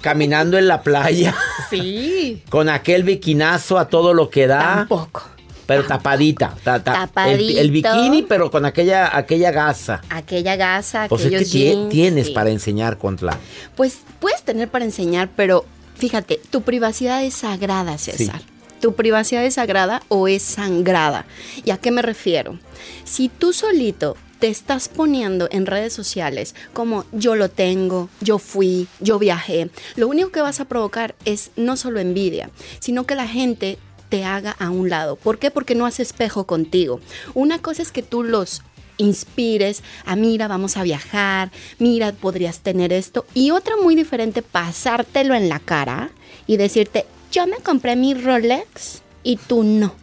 caminando 0.01 0.57
en 0.57 0.67
la 0.67 0.81
playa 0.81 1.35
Sí. 1.69 2.43
con 2.49 2.69
aquel 2.69 3.03
biquinazo 3.03 3.77
a 3.77 3.87
todo 3.87 4.13
lo 4.13 4.29
que 4.29 4.47
da. 4.47 4.59
Tampoco. 4.87 5.23
Pero 5.69 5.85
tapadita. 5.87 6.55
ta- 6.63 6.83
ta- 6.83 6.91
el- 6.91 6.99
Tapadito. 7.09 7.59
El, 7.61 7.71
bikini, 7.71 8.23
pero 8.23 8.49
con 8.51 8.65
aquella, 8.65 9.15
aquella 9.15 9.51
gasa. 9.51 10.01
Aquella 10.09 10.55
gasa, 10.55 11.05
Pues 11.07 11.23
es 11.25 11.29
que 11.31 11.45
jeans, 11.45 11.89
tienes 11.89 12.27
sí. 12.27 12.33
para 12.33 12.49
enseñar 12.49 12.97
contra. 12.97 13.37
Pues 13.77 13.99
puedes 14.19 14.41
tener 14.43 14.67
para 14.69 14.83
enseñar, 14.85 15.29
pero 15.35 15.65
fíjate, 15.95 16.41
tu 16.49 16.63
privacidad 16.63 17.23
es 17.23 17.35
sagrada, 17.35 17.97
César. 17.97 18.41
¿Tu 18.81 18.95
privacidad 18.95 19.45
es 19.45 19.55
sagrada 19.55 20.01
o 20.07 20.27
es 20.27 20.41
sangrada? 20.41 21.25
¿Y 21.63 21.71
a 21.71 21.77
qué 21.77 21.91
me 21.91 22.01
refiero? 22.01 22.57
Si 23.03 23.29
tú 23.29 23.53
solito 23.53 24.15
te 24.39 24.47
estás 24.47 24.87
poniendo 24.87 25.49
en 25.51 25.65
redes 25.65 25.91
sociales 25.91 26.55
como 26.73 27.03
yo 27.11 27.35
lo 27.35 27.49
tengo, 27.49 28.09
yo 28.21 28.39
fui, 28.39 28.87
yo 29.01 29.19
viajé, 29.19 29.69
lo 29.97 30.07
único 30.07 30.31
que 30.31 30.41
vas 30.41 30.61
a 30.61 30.65
provocar 30.65 31.13
es 31.25 31.51
no 31.57 31.75
solo 31.75 31.99
envidia, 31.99 32.49
sino 32.79 33.05
que 33.05 33.15
la 33.15 33.27
gente 33.27 33.77
te 34.09 34.25
haga 34.25 34.51
a 34.51 34.69
un 34.69 34.89
lado. 34.89 35.15
¿Por 35.15 35.39
qué? 35.39 35.51
Porque 35.51 35.75
no 35.75 35.85
hace 35.85 36.01
espejo 36.01 36.45
contigo. 36.45 36.99
Una 37.33 37.59
cosa 37.59 37.81
es 37.81 37.91
que 37.91 38.03
tú 38.03 38.23
los 38.23 38.61
inspires 38.97 39.81
a 40.05 40.15
mira, 40.15 40.47
vamos 40.47 40.77
a 40.77 40.83
viajar, 40.83 41.51
mira, 41.79 42.11
podrías 42.11 42.59
tener 42.59 42.93
esto. 42.93 43.25
Y 43.33 43.51
otra 43.51 43.75
muy 43.81 43.95
diferente, 43.95 44.41
pasártelo 44.41 45.33
en 45.33 45.49
la 45.49 45.59
cara 45.59 46.11
y 46.45 46.57
decirte, 46.57 47.05
yo 47.31 47.47
me 47.47 47.57
compré 47.57 47.95
mi 47.95 48.13
Rolex 48.13 49.01
y 49.23 49.37
tú 49.37 49.63
no. 49.63 49.93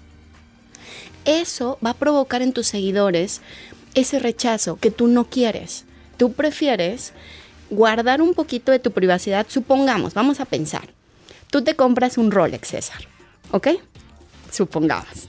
Eso 1.25 1.79
va 1.85 1.90
a 1.90 1.95
provocar 1.95 2.42
en 2.42 2.53
tus 2.53 2.69
seguidores 2.69 3.42
ese 3.95 4.19
rechazo 4.19 4.77
que 4.77 4.90
tú 4.90 5.09
no 5.09 5.29
quieres. 5.29 5.85
Tú 6.16 6.33
prefieres 6.33 7.12
guardar 7.69 8.23
un 8.23 8.33
poquito 8.35 8.73
de 8.73 8.79
tu 8.79 8.92
privacidad. 8.92 9.47
Supongamos, 9.49 10.14
vamos 10.14 10.40
a 10.40 10.45
pensar, 10.45 10.88
tú 11.51 11.62
te 11.62 11.75
compras 11.75 12.16
un 12.16 12.31
Rolex, 12.31 12.69
César, 12.69 13.09
¿ok? 13.51 13.69
Supongamos. 14.51 15.29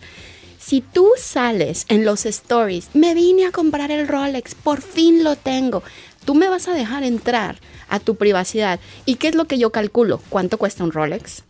Si 0.60 0.82
tú 0.82 1.10
sales 1.17 1.86
en 1.88 2.03
los 2.03 2.25
stories, 2.25 2.89
me 2.93 3.13
vine 3.13 3.45
a 3.45 3.51
comprar 3.51 3.89
el 3.89 4.08
Rolex, 4.08 4.53
por 4.53 4.82
fin 4.82 5.23
lo 5.23 5.36
tengo, 5.36 5.82
tú 6.25 6.36
me 6.36 6.49
vas 6.49 6.67
a 6.67 6.73
dejar 6.73 7.03
entrar 7.03 7.58
a 7.88 7.99
tu 7.99 8.15
privacidad. 8.15 8.80
¿Y 9.06 9.15
qué 9.15 9.30
es 9.30 9.36
lo 9.36 9.45
que 9.45 9.58
yo 9.58 9.71
calculo? 9.71 10.21
¿Cuánto 10.30 10.58
cuesta 10.58 10.84
un 10.84 10.91
Rolex? 10.91 11.43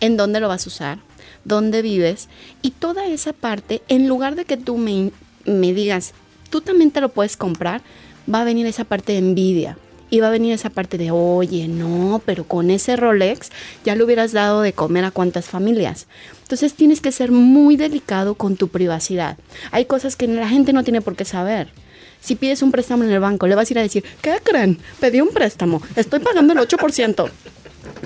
¿En 0.00 0.16
dónde 0.16 0.40
lo 0.40 0.48
vas 0.48 0.64
a 0.64 0.68
usar? 0.68 0.98
¿Dónde 1.44 1.82
vives? 1.82 2.28
Y 2.62 2.70
toda 2.70 3.06
esa 3.06 3.32
parte, 3.32 3.82
en 3.88 4.08
lugar 4.08 4.34
de 4.34 4.44
que 4.46 4.56
tú 4.56 4.78
me, 4.78 5.12
me 5.44 5.74
digas, 5.74 6.14
tú 6.48 6.60
también 6.60 6.90
te 6.90 7.00
lo 7.00 7.10
puedes 7.10 7.36
comprar, 7.36 7.82
va 8.32 8.40
a 8.40 8.44
venir 8.44 8.66
esa 8.66 8.84
parte 8.84 9.12
de 9.12 9.18
envidia. 9.18 9.76
Va 10.12 10.28
a 10.28 10.30
venir 10.30 10.52
esa 10.52 10.70
parte 10.70 10.98
de, 10.98 11.10
oye, 11.10 11.68
no, 11.68 12.20
pero 12.24 12.44
con 12.44 12.70
ese 12.70 12.96
Rolex 12.96 13.50
ya 13.84 13.94
le 13.94 14.04
hubieras 14.04 14.32
dado 14.32 14.62
de 14.62 14.72
comer 14.72 15.04
a 15.04 15.10
cuántas 15.10 15.46
familias. 15.46 16.06
Entonces 16.42 16.74
tienes 16.74 17.00
que 17.00 17.12
ser 17.12 17.30
muy 17.30 17.76
delicado 17.76 18.34
con 18.34 18.56
tu 18.56 18.68
privacidad. 18.68 19.36
Hay 19.70 19.84
cosas 19.84 20.16
que 20.16 20.26
la 20.26 20.48
gente 20.48 20.72
no 20.72 20.82
tiene 20.82 21.02
por 21.02 21.14
qué 21.14 21.24
saber. 21.24 21.68
Si 22.20 22.34
pides 22.34 22.62
un 22.62 22.72
préstamo 22.72 23.04
en 23.04 23.10
el 23.10 23.20
banco, 23.20 23.46
le 23.46 23.54
vas 23.54 23.70
a 23.70 23.72
ir 23.72 23.78
a 23.78 23.82
decir, 23.82 24.04
¿qué 24.20 24.38
creen? 24.42 24.78
Pedí 24.98 25.20
un 25.20 25.28
préstamo, 25.28 25.80
estoy 25.94 26.18
pagando 26.20 26.52
el 26.52 26.58
8%. 26.58 27.30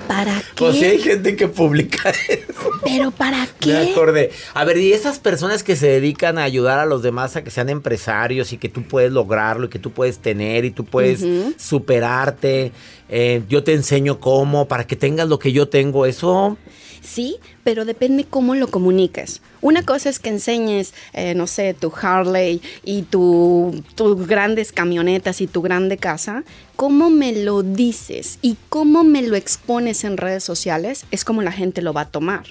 ¿Para 0.07 0.39
qué? 0.39 0.43
Pues 0.55 0.75
sí 0.77 0.85
hay 0.85 0.99
gente 0.99 1.35
que 1.35 1.47
publica 1.47 2.09
eso. 2.29 2.69
Pero 2.83 3.11
¿para 3.11 3.47
qué? 3.59 3.73
Me 3.73 3.91
acordé. 3.91 4.31
A 4.53 4.63
ver, 4.65 4.77
y 4.77 4.93
esas 4.93 5.19
personas 5.19 5.63
que 5.63 5.75
se 5.75 5.87
dedican 5.87 6.37
a 6.37 6.43
ayudar 6.43 6.79
a 6.79 6.85
los 6.85 7.01
demás 7.01 7.35
a 7.35 7.43
que 7.43 7.49
sean 7.49 7.69
empresarios 7.69 8.53
y 8.53 8.57
que 8.57 8.69
tú 8.69 8.83
puedes 8.83 9.11
lograrlo 9.11 9.65
y 9.65 9.69
que 9.69 9.79
tú 9.79 9.91
puedes 9.91 10.19
tener 10.19 10.65
y 10.65 10.71
tú 10.71 10.85
puedes 10.85 11.23
superarte. 11.57 12.71
eh, 13.09 13.41
yo 13.49 13.63
te 13.63 13.73
enseño 13.73 14.19
cómo 14.19 14.67
para 14.67 14.85
que 14.87 14.95
tengas 14.95 15.27
lo 15.27 15.39
que 15.39 15.51
yo 15.51 15.67
tengo. 15.67 16.05
Eso. 16.05 16.57
Sí, 17.03 17.35
pero 17.65 17.83
depende 17.83 18.23
cómo 18.23 18.55
lo 18.55 18.69
comuniques. 18.69 19.41
Una 19.61 19.83
cosa 19.83 20.09
es 20.09 20.19
que 20.19 20.29
enseñes, 20.29 20.93
eh, 21.11 21.35
no 21.35 21.47
sé, 21.47 21.73
tu 21.73 21.91
Harley 22.01 22.61
y 22.83 23.01
tu, 23.01 23.83
tus 23.95 24.25
grandes 24.25 24.71
camionetas 24.71 25.41
y 25.41 25.47
tu 25.47 25.61
grande 25.61 25.97
casa. 25.97 26.43
Cómo 26.77 27.09
me 27.09 27.33
lo 27.43 27.61
dices 27.61 28.39
y 28.41 28.55
cómo 28.69 29.03
me 29.03 29.21
lo 29.21 29.35
expones 29.35 30.05
en 30.05 30.15
redes 30.15 30.45
sociales 30.45 31.05
es 31.11 31.25
como 31.25 31.41
la 31.41 31.51
gente 31.51 31.81
lo 31.81 31.91
va 31.91 32.01
a 32.01 32.09
tomar. 32.09 32.45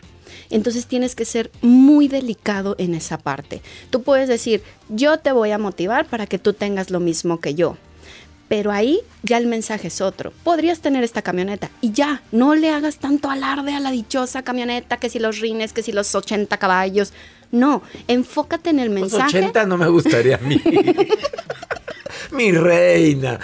Entonces 0.50 0.86
tienes 0.86 1.14
que 1.14 1.24
ser 1.24 1.50
muy 1.62 2.08
delicado 2.08 2.76
en 2.78 2.94
esa 2.94 3.16
parte. 3.16 3.62
Tú 3.88 4.02
puedes 4.02 4.28
decir, 4.28 4.62
yo 4.90 5.18
te 5.18 5.32
voy 5.32 5.50
a 5.50 5.58
motivar 5.58 6.06
para 6.06 6.26
que 6.26 6.38
tú 6.38 6.52
tengas 6.52 6.90
lo 6.90 7.00
mismo 7.00 7.40
que 7.40 7.54
yo. 7.54 7.78
Pero 8.52 8.70
ahí 8.70 9.00
ya 9.22 9.38
el 9.38 9.46
mensaje 9.46 9.88
es 9.88 10.02
otro. 10.02 10.30
Podrías 10.44 10.80
tener 10.80 11.02
esta 11.04 11.22
camioneta 11.22 11.70
y 11.80 11.92
ya, 11.92 12.20
no 12.32 12.54
le 12.54 12.68
hagas 12.68 12.98
tanto 12.98 13.30
alarde 13.30 13.72
a 13.74 13.80
la 13.80 13.90
dichosa 13.90 14.42
camioneta, 14.42 14.98
que 14.98 15.08
si 15.08 15.18
los 15.18 15.38
rines, 15.40 15.72
que 15.72 15.82
si 15.82 15.90
los 15.90 16.14
80 16.14 16.54
caballos. 16.58 17.14
No, 17.50 17.80
enfócate 18.08 18.68
en 18.68 18.78
el 18.80 18.88
Los 18.88 18.94
mensaje. 19.12 19.38
80 19.38 19.64
no 19.64 19.78
me 19.78 19.88
gustaría 19.88 20.36
a 20.36 20.38
mí. 20.40 20.60
Mi 22.30 22.52
reina. 22.52 23.40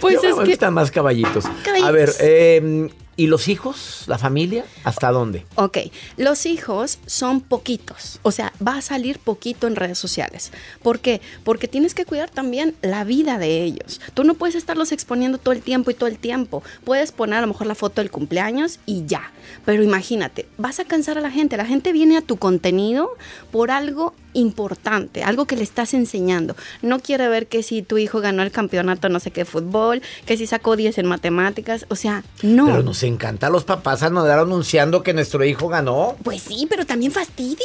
Pues 0.00 0.22
Yo 0.22 0.30
es 0.30 0.36
me 0.38 0.44
que- 0.44 0.50
gustan 0.52 0.72
más 0.72 0.90
caballitos. 0.90 1.44
Caballitos. 1.62 1.86
A 1.86 1.90
ver, 1.92 2.10
eh, 2.20 2.88
¿y 3.16 3.26
los 3.26 3.48
hijos? 3.48 4.04
¿La 4.06 4.18
familia? 4.18 4.64
¿Hasta 4.84 5.10
dónde? 5.10 5.46
Ok, 5.54 5.78
los 6.16 6.46
hijos 6.46 6.98
son 7.06 7.40
poquitos, 7.40 8.20
o 8.22 8.30
sea, 8.30 8.52
va 8.66 8.76
a 8.76 8.82
salir 8.82 9.18
poquito 9.18 9.66
en 9.66 9.76
redes 9.76 9.98
sociales. 9.98 10.52
¿Por 10.82 11.00
qué? 11.00 11.20
Porque 11.44 11.68
tienes 11.68 11.94
que 11.94 12.04
cuidar 12.04 12.30
también 12.30 12.76
la 12.82 13.04
vida 13.04 13.38
de 13.38 13.62
ellos. 13.62 14.00
Tú 14.14 14.24
no 14.24 14.34
puedes 14.34 14.54
estarlos 14.54 14.92
exponiendo 14.92 15.38
todo 15.38 15.52
el 15.52 15.62
tiempo 15.62 15.90
y 15.90 15.94
todo 15.94 16.08
el 16.08 16.18
tiempo. 16.18 16.62
Puedes 16.84 17.12
poner 17.12 17.38
a 17.38 17.40
lo 17.42 17.48
mejor 17.48 17.66
la 17.66 17.74
foto 17.74 18.00
del 18.00 18.10
cumpleaños 18.10 18.78
y 18.86 19.06
ya. 19.06 19.32
Pero 19.64 19.82
imagínate, 19.82 20.48
vas 20.58 20.80
a 20.80 20.84
cansar 20.84 21.18
a 21.18 21.20
la 21.20 21.30
gente. 21.30 21.56
La 21.56 21.66
gente 21.66 21.92
viene 21.92 22.16
a 22.16 22.22
tu 22.22 22.36
contenido 22.36 23.10
por 23.50 23.70
algo 23.70 24.14
importante, 24.36 25.22
algo 25.22 25.46
que 25.46 25.56
le 25.56 25.62
estás 25.62 25.94
enseñando. 25.94 26.56
No 26.82 27.00
quiere 27.00 27.28
ver 27.28 27.46
que 27.46 27.62
si 27.62 27.82
tu 27.82 27.98
hijo 27.98 28.20
ganó 28.20 28.42
el 28.42 28.50
campeonato 28.50 29.08
no 29.08 29.20
sé 29.20 29.30
qué 29.30 29.44
fútbol, 29.44 30.02
que 30.24 30.36
si 30.36 30.46
sacó 30.46 30.76
10 30.76 30.98
en 30.98 31.06
matemáticas, 31.06 31.86
o 31.88 31.96
sea, 31.96 32.22
no. 32.42 32.66
Pero 32.66 32.82
nos 32.82 33.02
encanta 33.02 33.48
a 33.48 33.50
los 33.50 33.64
papás 33.64 34.02
andar 34.02 34.38
anunciando 34.38 35.02
que 35.02 35.14
nuestro 35.14 35.44
hijo 35.44 35.68
ganó. 35.68 36.16
Pues 36.22 36.42
sí, 36.42 36.66
pero 36.68 36.86
también 36.86 37.12
fastidia. 37.12 37.64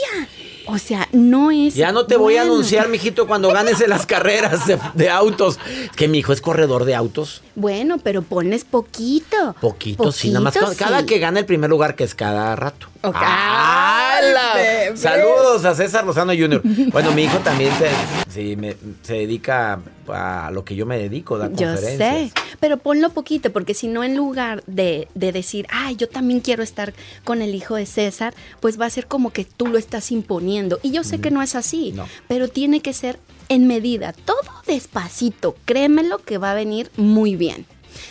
O 0.68 0.78
sea, 0.78 1.08
no 1.12 1.52
es. 1.52 1.76
Ya 1.76 1.92
no 1.92 2.06
te 2.06 2.18
voy 2.18 2.38
a 2.38 2.44
anunciar, 2.44 2.88
mijito, 2.88 3.28
cuando 3.28 3.50
ganes 3.52 3.82
en 3.82 3.90
las 3.90 4.06
carreras 4.06 4.68
de, 4.68 4.80
de 4.94 5.10
autos. 5.10 5.60
Que 5.96 6.08
mi 6.08 6.20
hijo 6.20 6.34
es 6.34 6.42
corredor 6.42 6.86
de 6.86 6.96
autos. 6.96 7.42
Bueno, 7.56 7.98
pero 7.98 8.22
ponles 8.22 8.64
poquito. 8.64 9.56
Poquito, 9.60 10.12
sí, 10.12 10.30
nada 10.30 10.42
más. 10.42 10.58
Cada 10.78 11.06
que 11.06 11.20
gana 11.20 11.40
el 11.40 11.46
primer 11.46 11.70
lugar, 11.70 11.96
que 11.96 12.04
es 12.04 12.16
cada 12.16 12.56
rato. 12.56 12.91
Ok. 13.04 13.16
¡Hala! 13.20 14.54
Ay, 14.54 14.62
bebé. 14.86 14.98
Saludos 14.98 15.66
a 15.66 15.74
César 15.76 16.06
Lozano 16.06 16.34
Jr. 16.34 16.62
Bueno, 16.92 17.12
mi 17.12 17.24
hijo 17.24 17.38
también 17.40 17.72
se, 17.80 17.90
sí, 18.32 18.56
me- 18.56 18.76
se 19.02 19.14
dedica 19.16 19.80
a 20.08 20.52
lo 20.52 20.64
que 20.64 20.76
yo 20.76 20.86
me 20.86 20.98
dedico, 20.98 21.38
da 21.38 21.50
Yo 21.52 21.76
sé, 21.78 22.32
pero 22.60 22.78
ponlo 22.78 23.10
poquito, 23.10 23.52
porque 23.52 23.74
si 23.74 23.88
no, 23.88 24.04
en 24.04 24.16
lugar 24.16 24.64
de, 24.68 25.08
de 25.16 25.32
decir, 25.32 25.66
ay, 25.72 25.96
yo 25.96 26.08
también 26.10 26.42
quiero 26.42 26.62
estar 26.64 26.94
con 27.24 27.42
el 27.42 27.56
hijo 27.56 27.76
de 27.76 27.86
César, 27.86 28.34
pues 28.60 28.80
va 28.80 28.86
a 28.86 28.90
ser 28.90 29.08
como 29.08 29.32
que 29.32 29.46
tú 29.46 29.68
lo 29.68 29.78
estás 29.78 30.12
imponiendo. 30.12 30.80
Y 30.84 30.92
yo 30.92 31.04
sé 31.04 31.20
que 31.22 31.32
no 31.32 31.42
es 31.42 31.56
así, 31.56 31.94
No. 31.94 32.08
pero 32.28 32.50
tiene 32.50 32.82
que 32.82 32.94
ser 32.94 33.18
en 33.50 33.68
medida, 33.68 34.14
todo 34.14 34.38
despacito. 34.68 35.56
Créemelo 35.66 36.20
que 36.20 36.38
va 36.38 36.52
a 36.52 36.56
venir 36.56 36.92
muy 36.98 37.36
bien. 37.36 37.66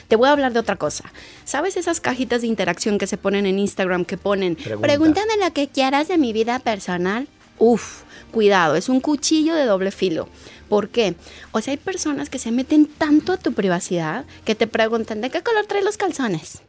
Te 0.08 0.16
voy 0.16 0.28
a 0.28 0.32
hablar 0.32 0.52
de 0.52 0.60
otra 0.60 0.76
cosa. 0.76 1.04
¿Sabes 1.44 1.76
esas 1.76 2.00
cajitas 2.00 2.42
de 2.42 2.46
interacción 2.46 2.98
que 2.98 3.06
se 3.06 3.16
ponen 3.16 3.46
en 3.46 3.58
Instagram 3.58 4.04
que 4.04 4.16
ponen, 4.16 4.56
Pregunta. 4.56 4.86
pregúntame 4.86 5.36
lo 5.42 5.52
que 5.52 5.68
quieras 5.68 6.08
de 6.08 6.18
mi 6.18 6.32
vida 6.32 6.58
personal? 6.58 7.28
Uf, 7.58 8.02
cuidado, 8.30 8.76
es 8.76 8.88
un 8.88 9.00
cuchillo 9.00 9.54
de 9.54 9.64
doble 9.64 9.90
filo. 9.90 10.28
¿Por 10.68 10.88
qué? 10.88 11.14
O 11.52 11.60
sea, 11.60 11.72
hay 11.72 11.78
personas 11.78 12.30
que 12.30 12.38
se 12.38 12.52
meten 12.52 12.86
tanto 12.86 13.32
a 13.32 13.36
tu 13.36 13.52
privacidad 13.52 14.24
que 14.44 14.54
te 14.54 14.66
preguntan, 14.66 15.20
¿de 15.20 15.30
qué 15.30 15.42
color 15.42 15.66
trae 15.66 15.82
los 15.82 15.96
calzones? 15.96 16.62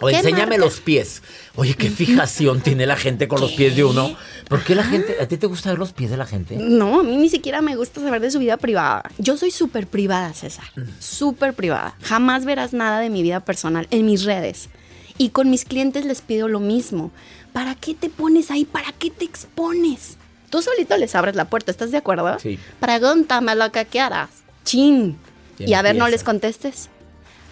O 0.00 0.08
¿Qué 0.08 0.16
enséñame 0.16 0.58
marca? 0.58 0.64
los 0.64 0.80
pies. 0.80 1.22
Oye, 1.56 1.74
qué 1.74 1.88
fijación 1.90 2.60
tiene 2.60 2.86
la 2.86 2.96
gente 2.96 3.28
con 3.28 3.40
los 3.40 3.52
pies 3.52 3.76
de 3.76 3.84
uno. 3.84 4.16
¿Por 4.48 4.62
qué 4.64 4.74
la 4.74 4.84
gente, 4.84 5.16
a 5.20 5.26
ti 5.26 5.36
te 5.36 5.46
gusta 5.46 5.70
ver 5.70 5.78
los 5.78 5.92
pies 5.92 6.10
de 6.10 6.16
la 6.16 6.26
gente? 6.26 6.56
No, 6.56 7.00
a 7.00 7.02
mí 7.02 7.16
ni 7.16 7.28
siquiera 7.28 7.62
me 7.62 7.76
gusta 7.76 8.00
saber 8.00 8.20
de 8.20 8.30
su 8.30 8.38
vida 8.38 8.56
privada. 8.56 9.10
Yo 9.18 9.36
soy 9.36 9.50
súper 9.50 9.86
privada, 9.86 10.32
César. 10.34 10.64
Súper 10.98 11.54
privada. 11.54 11.96
Jamás 12.02 12.44
verás 12.44 12.72
nada 12.72 13.00
de 13.00 13.08
mi 13.10 13.22
vida 13.22 13.40
personal 13.40 13.86
en 13.90 14.06
mis 14.06 14.24
redes. 14.24 14.68
Y 15.16 15.28
con 15.30 15.48
mis 15.48 15.64
clientes 15.64 16.04
les 16.04 16.20
pido 16.20 16.48
lo 16.48 16.60
mismo. 16.60 17.12
¿Para 17.52 17.76
qué 17.76 17.94
te 17.94 18.10
pones 18.10 18.50
ahí? 18.50 18.64
¿Para 18.64 18.90
qué 18.92 19.10
te 19.10 19.24
expones? 19.24 20.16
Tú 20.50 20.60
solito 20.60 20.96
les 20.96 21.14
abres 21.14 21.36
la 21.36 21.46
puerta, 21.46 21.70
¿estás 21.70 21.90
de 21.92 21.98
acuerdo? 21.98 22.38
Sí. 22.40 22.58
Pregúntame 22.80 23.54
lo 23.54 23.70
que 23.72 23.84
quieras. 23.86 24.30
Chin. 24.64 25.16
Y 25.58 25.70
Y 25.70 25.74
a 25.74 25.82
ver, 25.82 25.94
no 25.96 26.08
les 26.08 26.24
contestes. 26.24 26.90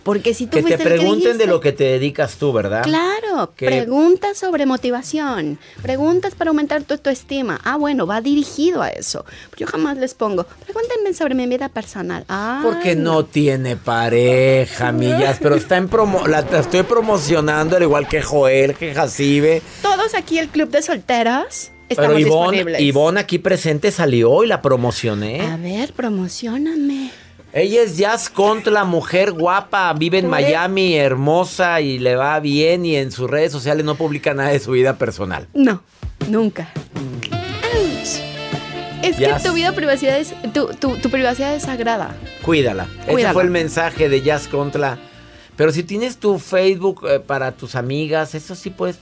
Porque 0.03 0.35
si 0.35 0.47
tú 0.47 0.57
Que 0.57 0.63
te 0.65 0.77
que 0.77 0.85
pregunten 0.85 1.39
de 1.39 1.47
lo 1.47 1.61
que 1.61 1.73
te 1.73 1.85
dedicas 1.85 2.37
tú, 2.37 2.53
¿verdad? 2.53 2.83
Claro, 2.83 3.53
Que- 3.57 3.67
preguntas 3.67 4.37
sobre 4.39 4.67
motivación, 4.67 5.59
preguntas 5.81 6.35
para 6.35 6.51
aumentar 6.51 6.83
tu 6.83 6.95
autoestima. 6.95 7.61
Ah, 7.65 7.77
bueno, 7.77 8.07
va 8.07 8.21
dirigido 8.21 8.83
a 8.83 8.89
eso. 8.89 9.25
Yo 9.57 9.67
jamás 9.67 9.97
les 9.99 10.15
pongo, 10.15 10.45
pregúntenme 10.65 11.15
sobre 11.15 11.35
mi 11.35 11.47
vida 11.47 11.69
personal. 11.69 12.25
Ah, 12.29 12.61
Porque 12.65 12.97
no 12.97 13.25
tiene 13.25 13.77
pareja, 13.77 14.93
millas, 14.93 15.39
pero 15.41 15.55
está 15.55 15.77
en 15.77 15.89
promo, 15.89 16.27
la, 16.27 16.43
la 16.43 16.61
estoy 16.61 16.83
promocionando 16.83 17.77
al 17.77 17.83
igual 17.83 18.09
que 18.09 18.23
Joel, 18.23 18.75
que 18.75 18.95
Jacibe. 18.95 19.63
Todos 19.83 20.15
aquí 20.15 20.39
el 20.39 20.49
club 20.49 20.71
de 20.71 20.83
solteras 20.83 21.71
Pero 21.95 22.19
Ivonne. 22.19 22.81
Ivonne 22.81 23.21
aquí 23.21 23.39
presente 23.39 23.91
salió 23.91 24.43
y 24.45 24.47
la 24.47 24.63
promocioné. 24.63 25.43
A 25.43 25.57
ver, 25.57 25.93
promocioname. 25.93 27.11
Ella 27.55 27.83
es 27.83 27.99
Jazz 27.99 28.31
Contra, 28.31 28.85
mujer 28.85 29.33
guapa, 29.33 29.93
vive 29.93 30.19
en 30.19 30.29
Miami, 30.29 30.95
hermosa 30.97 31.81
y 31.83 31.99
le 31.99 32.17
va 32.17 32.41
bien 32.41 32.87
y 32.87 32.97
en 32.97 33.13
sus 33.13 33.29
redes 33.29 33.53
sociales 33.53 33.85
no 33.85 33.95
publica 33.95 34.33
nada 34.33 34.51
de 34.51 34.59
su 34.61 34.71
vida 34.71 34.97
personal. 34.97 35.47
No, 35.53 35.83
nunca. 36.29 36.69
Ouch. 37.75 38.19
Es 39.03 39.17
que 39.17 39.35
tu 39.47 39.53
vida 39.53 39.73
privacidad 39.73 40.19
es 40.19 40.33
tu, 40.55 40.69
tu- 40.69 40.97
tu 40.97 41.11
privacidad 41.11 41.55
es 41.55 41.65
sagrada. 41.65 42.15
Cuídala. 42.43 42.87
Ese 43.07 43.33
fue 43.33 43.43
el 43.43 43.51
mensaje 43.51 44.09
de 44.09 44.23
Jazz 44.23 44.49
Contra. 44.49 44.99
Pero 45.57 45.73
si 45.73 45.83
tienes 45.83 46.17
tu 46.17 46.39
Facebook 46.39 47.05
eh, 47.07 47.21
para 47.21 47.53
tus 47.53 47.75
amigas, 47.75 48.35
eso 48.35 48.55
sí 48.55 48.71
puedes. 48.71 48.97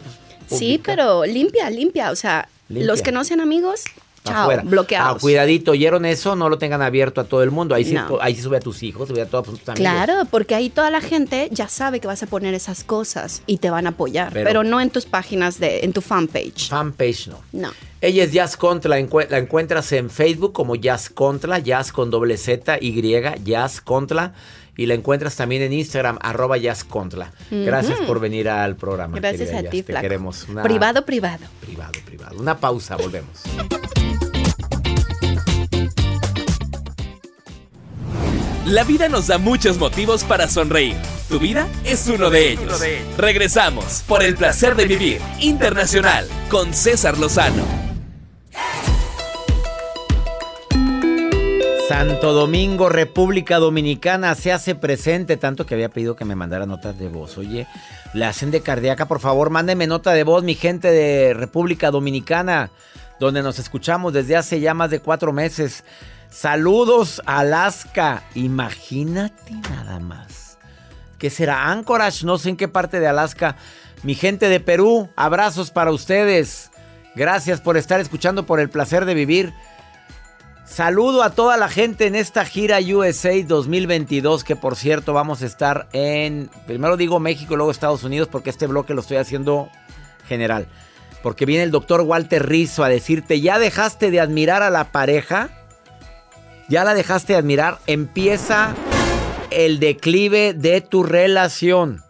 pues, 0.49 0.59
Sí, 0.59 0.81
pero 0.85 1.25
limpia, 1.25 1.71
limpia. 1.71 2.11
O 2.11 2.17
sea, 2.17 2.49
Limpia. 2.69 2.87
los 2.89 3.03
que 3.03 3.13
no 3.13 3.23
sean 3.25 3.41
amigos, 3.41 3.85
Chao, 4.25 4.43
afuera. 4.43 4.63
bloqueados. 4.65 5.17
Ah, 5.17 5.19
cuidadito, 5.21 5.71
¿oyeron 5.71 6.05
eso? 6.05 6.37
No 6.37 6.49
lo 6.51 6.59
tengan 6.59 6.83
abierto 6.83 7.23
a 7.23 7.25
todo 7.25 7.43
el 7.43 7.51
mundo. 7.51 7.75
Ahí, 7.75 7.85
sí, 7.85 7.95
No. 7.95 8.19
ahí 8.21 8.35
sí 8.37 8.43
sube 8.43 8.59
a 8.59 8.61
tus 8.61 8.83
hijos, 8.83 9.09
sube 9.09 9.23
a 9.23 9.27
todos 9.27 9.47
tus 9.47 9.69
amigos. 9.69 9.77
Claro, 9.77 10.25
porque 10.31 10.55
ahí 10.55 10.69
toda 10.69 10.91
la 10.91 11.01
gente 11.01 11.49
ya 11.51 11.69
sabe 11.69 12.01
que 12.01 12.07
vas 12.07 12.23
a 12.23 12.27
poner 12.27 12.53
esas 12.53 12.85
cosas 12.85 13.43
y 13.47 13.57
te 13.59 13.71
van 13.71 13.87
a 13.87 13.91
apoyar, 13.91 14.31
Pero- 14.33 14.47
pero, 14.47 14.63
no 14.65 14.81
en 14.81 14.91
tus 14.91 15.07
páginas 15.07 15.59
de, 15.59 15.81
en 15.85 15.93
tu 15.95 16.03
fanpage. 16.03 16.69
Fanpage 16.69 17.29
no. 17.29 17.39
No. 17.53 17.71
Ella 18.03 18.25
es 18.25 18.33
Jazz 18.33 18.57
Contra, 18.57 18.91
la, 18.91 18.99
encue- 19.01 19.29
la 19.29 19.39
encuentras 19.39 19.91
en 19.93 20.11
Facebook 20.11 20.53
como 20.53 20.75
Jazz 20.77 21.09
Contra, 21.11 21.59
Jazz 21.59 21.91
con 21.93 22.11
doble 22.11 22.37
Z, 22.37 22.79
Y, 22.81 23.03
Jazz 23.45 23.81
Contra. 23.81 24.35
Y 24.77 24.87
la 24.87 24.95
encuentras 24.95 25.37
también 25.37 25.61
en 25.61 25.75
Instagram, 25.75 26.19
arroba 26.23 26.57
Jazz 26.57 26.85
Contra. 26.85 27.33
Gracias 27.51 27.99
por 28.07 28.19
venir 28.19 28.49
al 28.49 28.77
programa. 28.77 29.19
Gracias 29.19 29.51
a 29.51 29.61
Jazz. 29.61 29.71
ti, 29.71 29.79
Te 29.83 29.93
flaco. 29.93 30.03
queremos. 30.03 30.47
Una- 30.49 30.63
Privado, 30.63 31.05
privado. 31.05 31.45
Privado, 31.61 31.93
privado. 32.07 32.37
Una 32.39 32.57
pausa, 32.57 32.97
volvemos. 32.97 33.43
La 38.71 38.85
vida 38.85 39.09
nos 39.09 39.27
da 39.27 39.37
muchos 39.37 39.79
motivos 39.79 40.23
para 40.23 40.47
sonreír. 40.47 40.95
Tu 41.29 41.41
vida 41.41 41.67
es 41.83 42.07
uno 42.07 42.31
de 42.31 42.53
ellos. 42.53 42.81
Regresamos 43.19 44.05
por 44.07 44.23
el 44.23 44.37
placer 44.37 44.77
de 44.77 44.85
vivir 44.85 45.21
internacional 45.41 46.25
con 46.49 46.73
César 46.73 47.19
Lozano. 47.19 47.65
Santo 51.89 52.33
Domingo, 52.33 52.89
República 52.89 53.59
Dominicana, 53.59 54.37
se 54.37 54.53
hace 54.53 54.77
presente, 54.77 55.37
tanto 55.37 55.67
que 55.67 55.75
había 55.75 55.89
pedido 55.89 56.15
que 56.15 56.25
me 56.25 56.37
mandara 56.37 56.65
notas 56.65 56.97
de 56.97 57.09
voz. 57.09 57.39
Oye, 57.39 57.67
le 58.15 58.25
hacen 58.25 58.53
de 58.53 58.61
cardíaca, 58.61 59.09
por 59.09 59.19
favor, 59.19 59.51
mándenme 59.51 59.89
nota 59.89 60.13
de 60.13 60.23
voz, 60.23 60.45
mi 60.45 60.55
gente 60.55 60.93
de 60.93 61.35
República 61.35 61.91
Dominicana, 61.91 62.71
donde 63.19 63.43
nos 63.43 63.59
escuchamos 63.59 64.13
desde 64.13 64.37
hace 64.37 64.61
ya 64.61 64.75
más 64.75 64.91
de 64.91 65.01
cuatro 65.01 65.33
meses. 65.33 65.83
Saludos, 66.31 67.21
Alaska. 67.27 68.23
Imagínate 68.35 69.53
nada 69.69 69.99
más. 69.99 70.59
¿Qué 71.19 71.29
será? 71.29 71.71
Anchorage, 71.71 72.25
no 72.25 72.39
sé 72.39 72.51
en 72.51 72.57
qué 72.57 72.69
parte 72.69 73.01
de 73.01 73.09
Alaska. 73.09 73.57
Mi 74.05 74.15
gente 74.15 74.49
de 74.49 74.61
Perú, 74.61 75.11
abrazos 75.17 75.71
para 75.71 75.91
ustedes. 75.91 76.71
Gracias 77.17 77.61
por 77.61 77.77
estar 77.77 78.01
escuchando 78.01 78.47
por 78.47 78.61
el 78.61 78.71
placer 78.71 79.05
de 79.05 79.15
vivir. 79.15 79.53
Saludo 80.65 81.25
a 81.25 81.31
toda 81.31 81.57
la 81.57 81.69
gente 81.69 82.07
en 82.07 82.15
esta 82.15 82.45
gira 82.45 82.79
USA 82.79 83.33
2022, 83.45 84.45
que 84.45 84.55
por 84.55 84.77
cierto 84.77 85.13
vamos 85.13 85.43
a 85.43 85.47
estar 85.47 85.89
en, 85.93 86.49
primero 86.69 86.97
digo 86.97 87.19
México 87.19 87.57
luego 87.57 87.73
Estados 87.73 88.05
Unidos, 88.05 88.29
porque 88.29 88.51
este 88.51 88.69
bloque 88.69 88.95
lo 88.95 89.01
estoy 89.01 89.17
haciendo 89.17 89.69
general. 90.29 90.69
Porque 91.25 91.45
viene 91.45 91.65
el 91.65 91.73
doctor 91.73 92.03
Walter 92.03 92.49
Rizzo 92.49 92.85
a 92.85 92.89
decirte, 92.89 93.41
¿ya 93.41 93.59
dejaste 93.59 94.13
de 94.13 94.21
admirar 94.21 94.63
a 94.63 94.71
la 94.71 94.93
pareja? 94.93 95.51
¿Ya 96.71 96.85
la 96.85 96.95
dejaste 96.95 97.33
de 97.33 97.41
admirar? 97.41 97.81
Empieza 97.89 98.77
el 99.51 99.81
declive 99.81 100.55
de 100.55 100.81
tu 100.81 101.03
relación. 101.03 102.01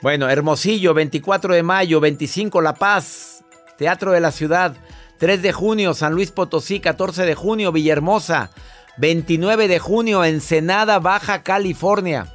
Bueno, 0.00 0.30
Hermosillo, 0.30 0.94
24 0.94 1.52
de 1.52 1.64
mayo, 1.64 1.98
25 1.98 2.62
La 2.62 2.74
Paz, 2.74 3.44
Teatro 3.76 4.12
de 4.12 4.20
la 4.20 4.30
Ciudad, 4.30 4.76
3 5.18 5.42
de 5.42 5.52
junio 5.52 5.94
San 5.94 6.12
Luis 6.12 6.30
Potosí, 6.30 6.78
14 6.78 7.26
de 7.26 7.34
junio 7.34 7.72
Villahermosa, 7.72 8.50
29 8.98 9.66
de 9.66 9.80
junio 9.80 10.24
Ensenada, 10.24 11.00
Baja 11.00 11.42
California. 11.42 12.32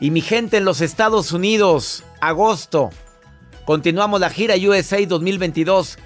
Y 0.00 0.10
mi 0.10 0.20
gente 0.20 0.56
en 0.56 0.64
los 0.64 0.80
Estados 0.80 1.30
Unidos, 1.30 2.02
agosto. 2.20 2.90
Continuamos 3.64 4.18
la 4.18 4.30
gira 4.30 4.56
USA 4.56 4.98
2022. 5.06 5.96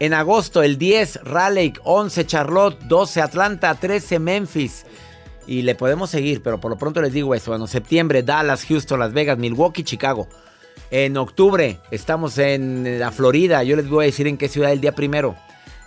En 0.00 0.14
agosto, 0.14 0.62
el 0.62 0.78
10 0.78 1.24
Raleigh, 1.24 1.74
11 1.84 2.26
Charlotte, 2.26 2.78
12 2.84 3.20
Atlanta, 3.20 3.74
13 3.74 4.18
Memphis. 4.18 4.86
Y 5.46 5.60
le 5.60 5.74
podemos 5.74 6.08
seguir, 6.08 6.42
pero 6.42 6.58
por 6.58 6.70
lo 6.70 6.78
pronto 6.78 7.02
les 7.02 7.12
digo 7.12 7.34
eso. 7.34 7.50
Bueno, 7.50 7.66
septiembre, 7.66 8.22
Dallas, 8.22 8.64
Houston, 8.64 8.98
Las 8.98 9.12
Vegas, 9.12 9.36
Milwaukee, 9.36 9.84
Chicago. 9.84 10.26
En 10.90 11.18
octubre 11.18 11.80
estamos 11.90 12.38
en 12.38 12.98
la 12.98 13.12
Florida. 13.12 13.62
Yo 13.62 13.76
les 13.76 13.90
voy 13.90 14.04
a 14.04 14.06
decir 14.06 14.26
en 14.26 14.38
qué 14.38 14.48
ciudad 14.48 14.72
el 14.72 14.80
día 14.80 14.94
primero. 14.94 15.36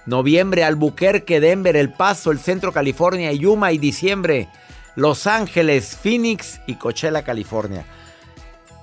Noviembre, 0.06 0.63
Albuquerque, 0.63 1.39
Denver, 1.39 1.76
El 1.76 1.91
Paso, 1.91 2.30
el 2.30 2.38
Centro 2.38 2.71
California, 2.71 3.32
Yuma 3.32 3.71
y 3.71 3.80
diciembre, 3.80 4.47
Los 4.95 5.26
Ángeles, 5.26 5.97
Phoenix 5.99 6.62
y 6.67 6.76
Coachella, 6.76 7.23
California. 7.23 7.84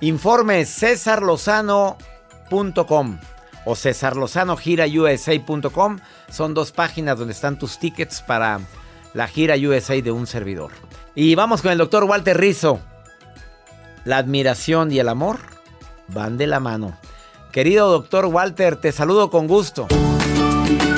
Informes 0.01 0.67
cesarlozano.com 0.77 3.19
o 3.65 3.75
cesarlozanogirausa.com. 3.75 5.99
Son 6.29 6.53
dos 6.53 6.71
páginas 6.71 7.17
donde 7.17 7.33
están 7.33 7.57
tus 7.57 7.79
tickets 7.79 8.21
para 8.21 8.59
la 9.13 9.27
gira 9.27 9.55
USA 9.55 10.01
de 10.01 10.11
un 10.11 10.27
servidor. 10.27 10.71
Y 11.15 11.35
vamos 11.35 11.61
con 11.61 11.71
el 11.71 11.77
doctor 11.77 12.03
Walter 12.05 12.37
Rizzo. 12.37 12.79
La 14.05 14.17
admiración 14.17 14.91
y 14.91 14.99
el 14.99 15.09
amor 15.09 15.39
van 16.07 16.37
de 16.37 16.47
la 16.47 16.59
mano. 16.59 16.97
Querido 17.51 17.91
doctor 17.91 18.25
Walter, 18.27 18.77
te 18.77 18.91
saludo 18.91 19.29
con 19.29 19.47
gusto. 19.47 19.87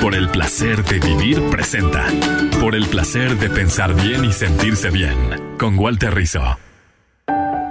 Por 0.01 0.15
el 0.15 0.29
placer 0.29 0.83
de 0.83 0.99
vivir 0.99 1.49
presenta. 1.49 2.05
Por 2.59 2.75
el 2.75 2.85
placer 2.87 3.37
de 3.39 3.49
pensar 3.49 3.95
bien 3.95 4.25
y 4.25 4.31
sentirse 4.31 4.89
bien. 4.89 5.57
Con 5.57 5.79
Walter 5.79 6.13
Rizzo. 6.13 6.41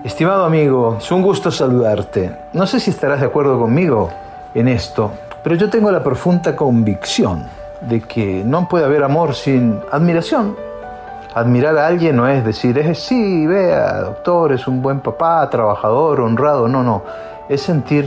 Estimado 0.04 0.44
amigo, 0.44 0.98
es 1.00 1.10
un 1.12 1.22
gusto 1.22 1.52
saludarte. 1.52 2.36
No 2.54 2.66
sé 2.66 2.80
si 2.80 2.90
estarás 2.90 3.20
de 3.20 3.26
acuerdo 3.26 3.60
conmigo 3.60 4.12
en 4.54 4.68
esto, 4.68 5.12
pero 5.42 5.56
yo 5.56 5.68
tengo 5.68 5.90
la 5.90 6.02
profunda 6.02 6.54
convicción 6.54 7.44
de 7.88 8.00
que 8.00 8.42
no 8.44 8.68
puede 8.68 8.84
haber 8.84 9.02
amor 9.02 9.34
sin 9.34 9.80
admiración. 9.90 10.56
Admirar 11.34 11.76
a 11.78 11.86
alguien 11.86 12.16
no 12.16 12.28
es 12.28 12.44
decir, 12.44 12.78
es 12.78 12.98
sí, 12.98 13.46
vea, 13.46 14.02
doctor, 14.02 14.52
es 14.52 14.68
un 14.68 14.82
buen 14.82 15.00
papá, 15.00 15.48
trabajador, 15.50 16.20
honrado. 16.20 16.68
No, 16.68 16.82
no. 16.82 17.02
Es 17.48 17.62
sentir 17.62 18.06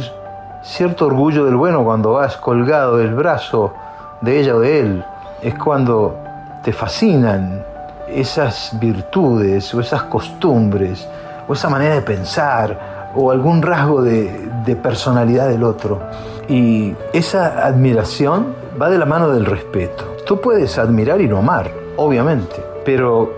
cierto 0.61 1.07
orgullo 1.07 1.45
del 1.45 1.55
bueno 1.55 1.83
cuando 1.83 2.13
vas 2.13 2.37
colgado 2.37 2.97
del 2.97 3.13
brazo 3.15 3.73
de 4.21 4.39
ella 4.39 4.55
o 4.55 4.59
de 4.59 4.79
él. 4.79 5.05
Es 5.41 5.55
cuando 5.55 6.15
te 6.63 6.71
fascinan 6.71 7.63
esas 8.07 8.77
virtudes 8.79 9.73
o 9.73 9.81
esas 9.81 10.03
costumbres 10.03 11.07
o 11.47 11.53
esa 11.53 11.67
manera 11.67 11.95
de 11.95 12.01
pensar 12.01 13.11
o 13.15 13.31
algún 13.31 13.61
rasgo 13.61 14.03
de 14.03 14.79
personalidad 14.81 15.49
del 15.49 15.63
otro. 15.63 15.99
Y 16.47 16.93
esa 17.13 17.65
admiración 17.65 18.55
va 18.79 18.89
de 18.89 18.97
la 18.97 19.05
mano 19.05 19.29
del 19.29 19.45
respeto. 19.45 20.17
Tú 20.25 20.39
puedes 20.41 20.77
admirar 20.77 21.21
y 21.21 21.27
no 21.27 21.37
amar, 21.37 21.71
obviamente, 21.97 22.55
pero 22.83 23.31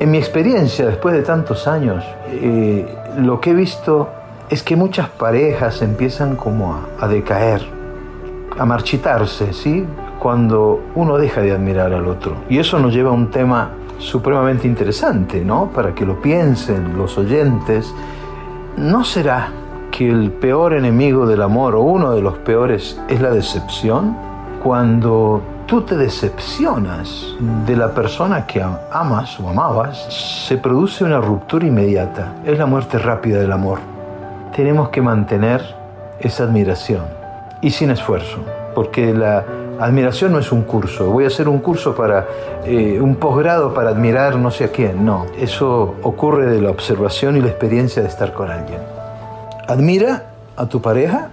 en 0.00 0.10
mi 0.10 0.18
experiencia, 0.18 0.86
después 0.86 1.14
de 1.14 1.22
tantos 1.22 1.68
años, 1.68 2.04
eh, 2.28 2.86
lo 3.18 3.40
que 3.40 3.50
he 3.50 3.54
visto 3.54 4.08
es 4.50 4.62
que 4.62 4.76
muchas 4.76 5.08
parejas 5.08 5.80
empiezan 5.82 6.36
como 6.36 6.74
a, 6.74 7.04
a 7.04 7.08
decaer, 7.08 7.62
a 8.58 8.64
marchitarse, 8.64 9.52
¿sí? 9.52 9.86
Cuando 10.18 10.80
uno 10.94 11.18
deja 11.18 11.40
de 11.40 11.52
admirar 11.52 11.92
al 11.92 12.06
otro. 12.06 12.34
Y 12.48 12.58
eso 12.58 12.78
nos 12.78 12.92
lleva 12.92 13.10
a 13.10 13.12
un 13.12 13.30
tema 13.30 13.70
supremamente 13.98 14.66
interesante, 14.66 15.44
¿no? 15.44 15.70
Para 15.72 15.94
que 15.94 16.04
lo 16.04 16.20
piensen 16.20 16.96
los 16.98 17.16
oyentes. 17.16 17.94
¿No 18.76 19.04
será 19.04 19.50
que 20.02 20.10
el 20.10 20.32
peor 20.32 20.72
enemigo 20.72 21.26
del 21.26 21.42
amor, 21.42 21.74
o 21.74 21.82
uno 21.82 22.12
de 22.12 22.22
los 22.22 22.38
peores, 22.38 23.00
es 23.08 23.20
la 23.20 23.30
decepción? 23.30 24.16
Cuando 24.62 25.42
tú 25.66 25.82
te 25.82 25.96
decepcionas 25.96 27.36
de 27.66 27.76
la 27.76 27.94
persona 27.94 28.46
que 28.46 28.62
amas 28.90 29.38
o 29.38 29.48
amabas, 29.48 30.46
se 30.48 30.56
produce 30.56 31.04
una 31.04 31.20
ruptura 31.20 31.66
inmediata. 31.66 32.32
Es 32.44 32.58
la 32.58 32.66
muerte 32.66 32.98
rápida 32.98 33.38
del 33.38 33.52
amor. 33.52 33.78
Tenemos 34.54 34.88
que 34.88 35.02
mantener 35.02 35.62
esa 36.18 36.44
admiración 36.44 37.02
y 37.60 37.70
sin 37.70 37.90
esfuerzo, 37.90 38.38
porque 38.74 39.14
la 39.14 39.44
admiración 39.78 40.32
no 40.32 40.38
es 40.38 40.50
un 40.52 40.62
curso. 40.62 41.10
Voy 41.10 41.24
a 41.24 41.28
hacer 41.28 41.48
un 41.48 41.60
curso 41.60 41.94
para 41.94 42.26
eh, 42.64 43.00
un 43.00 43.16
posgrado 43.16 43.72
para 43.72 43.90
admirar 43.90 44.36
no 44.36 44.50
sé 44.50 44.64
a 44.64 44.68
quién. 44.68 45.04
No, 45.04 45.26
eso 45.38 45.94
ocurre 46.02 46.46
de 46.46 46.60
la 46.60 46.70
observación 46.70 47.36
y 47.36 47.40
la 47.40 47.48
experiencia 47.48 48.02
de 48.02 48.08
estar 48.08 48.32
con 48.32 48.50
alguien. 48.50 48.91
Admira 49.72 50.34
a 50.54 50.68
tu 50.68 50.82
pareja 50.82 51.30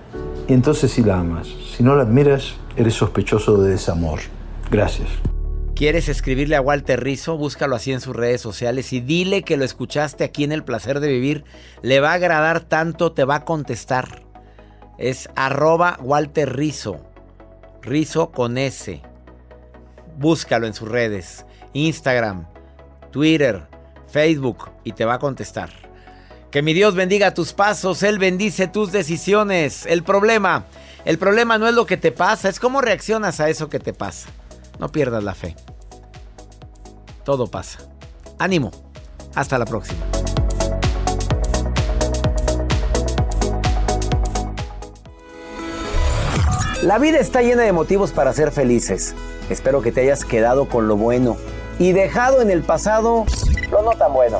y 0.47 0.53
entonces 0.53 0.91
si 0.91 1.03
la 1.03 1.19
amas. 1.19 1.45
Si 1.75 1.83
no 1.83 1.97
la 1.97 2.03
admiras, 2.03 2.53
eres 2.77 2.93
sospechoso 2.93 3.61
de 3.61 3.71
desamor. 3.71 4.21
Gracias. 4.71 5.09
¿Quieres 5.75 6.07
escribirle 6.07 6.55
a 6.55 6.61
Walter 6.61 7.03
Rizzo? 7.03 7.35
Búscalo 7.35 7.75
así 7.75 7.91
en 7.91 7.99
sus 7.99 8.15
redes 8.15 8.39
sociales 8.39 8.93
y 8.93 9.01
dile 9.01 9.43
que 9.43 9.57
lo 9.57 9.65
escuchaste 9.65 10.23
aquí 10.23 10.45
en 10.45 10.53
El 10.53 10.63
Placer 10.63 11.01
de 11.01 11.09
Vivir. 11.09 11.43
Le 11.81 11.99
va 11.99 12.11
a 12.11 12.13
agradar 12.13 12.61
tanto, 12.61 13.11
te 13.11 13.25
va 13.25 13.35
a 13.35 13.43
contestar. 13.43 14.23
Es 14.97 15.29
arroba 15.35 15.99
Walter 16.01 16.55
Rizzo. 16.55 17.01
Rizzo 17.81 18.31
con 18.31 18.57
S. 18.57 19.01
Búscalo 20.17 20.65
en 20.65 20.73
sus 20.73 20.87
redes. 20.87 21.45
Instagram, 21.73 22.47
Twitter, 23.11 23.67
Facebook 24.07 24.69
y 24.85 24.93
te 24.93 25.03
va 25.03 25.15
a 25.15 25.19
contestar. 25.19 25.88
Que 26.51 26.63
mi 26.63 26.73
Dios 26.73 26.95
bendiga 26.95 27.35
tus 27.35 27.53
pasos, 27.53 28.01
Él 28.01 28.17
bendice 28.17 28.67
tus 28.67 28.91
decisiones. 28.91 29.85
El 29.85 30.03
problema, 30.03 30.65
el 31.05 31.19
problema 31.19 31.59
no 31.59 31.67
es 31.67 31.75
lo 31.75 31.85
que 31.85 31.95
te 31.95 32.11
pasa, 32.11 32.49
es 32.49 32.59
cómo 32.59 32.81
reaccionas 32.81 33.39
a 33.39 33.49
eso 33.49 33.69
que 33.69 33.79
te 33.79 33.93
pasa. 33.93 34.29
No 34.79 34.91
pierdas 34.91 35.23
la 35.23 35.35
fe. 35.35 35.55
Todo 37.23 37.45
pasa. 37.45 37.79
Ánimo. 38.39 38.71
Hasta 39.35 39.59
la 39.59 39.65
próxima. 39.65 39.99
La 46.81 46.97
vida 46.97 47.19
está 47.19 47.43
llena 47.43 47.61
de 47.61 47.73
motivos 47.73 48.11
para 48.11 48.33
ser 48.33 48.51
felices. 48.51 49.13
Espero 49.51 49.83
que 49.83 49.91
te 49.91 50.01
hayas 50.01 50.25
quedado 50.25 50.67
con 50.67 50.87
lo 50.87 50.95
bueno 50.95 51.37
y 51.77 51.91
dejado 51.91 52.41
en 52.41 52.49
el 52.49 52.63
pasado 52.63 53.25
lo 53.69 53.83
no 53.83 53.91
tan 53.91 54.13
bueno. 54.13 54.39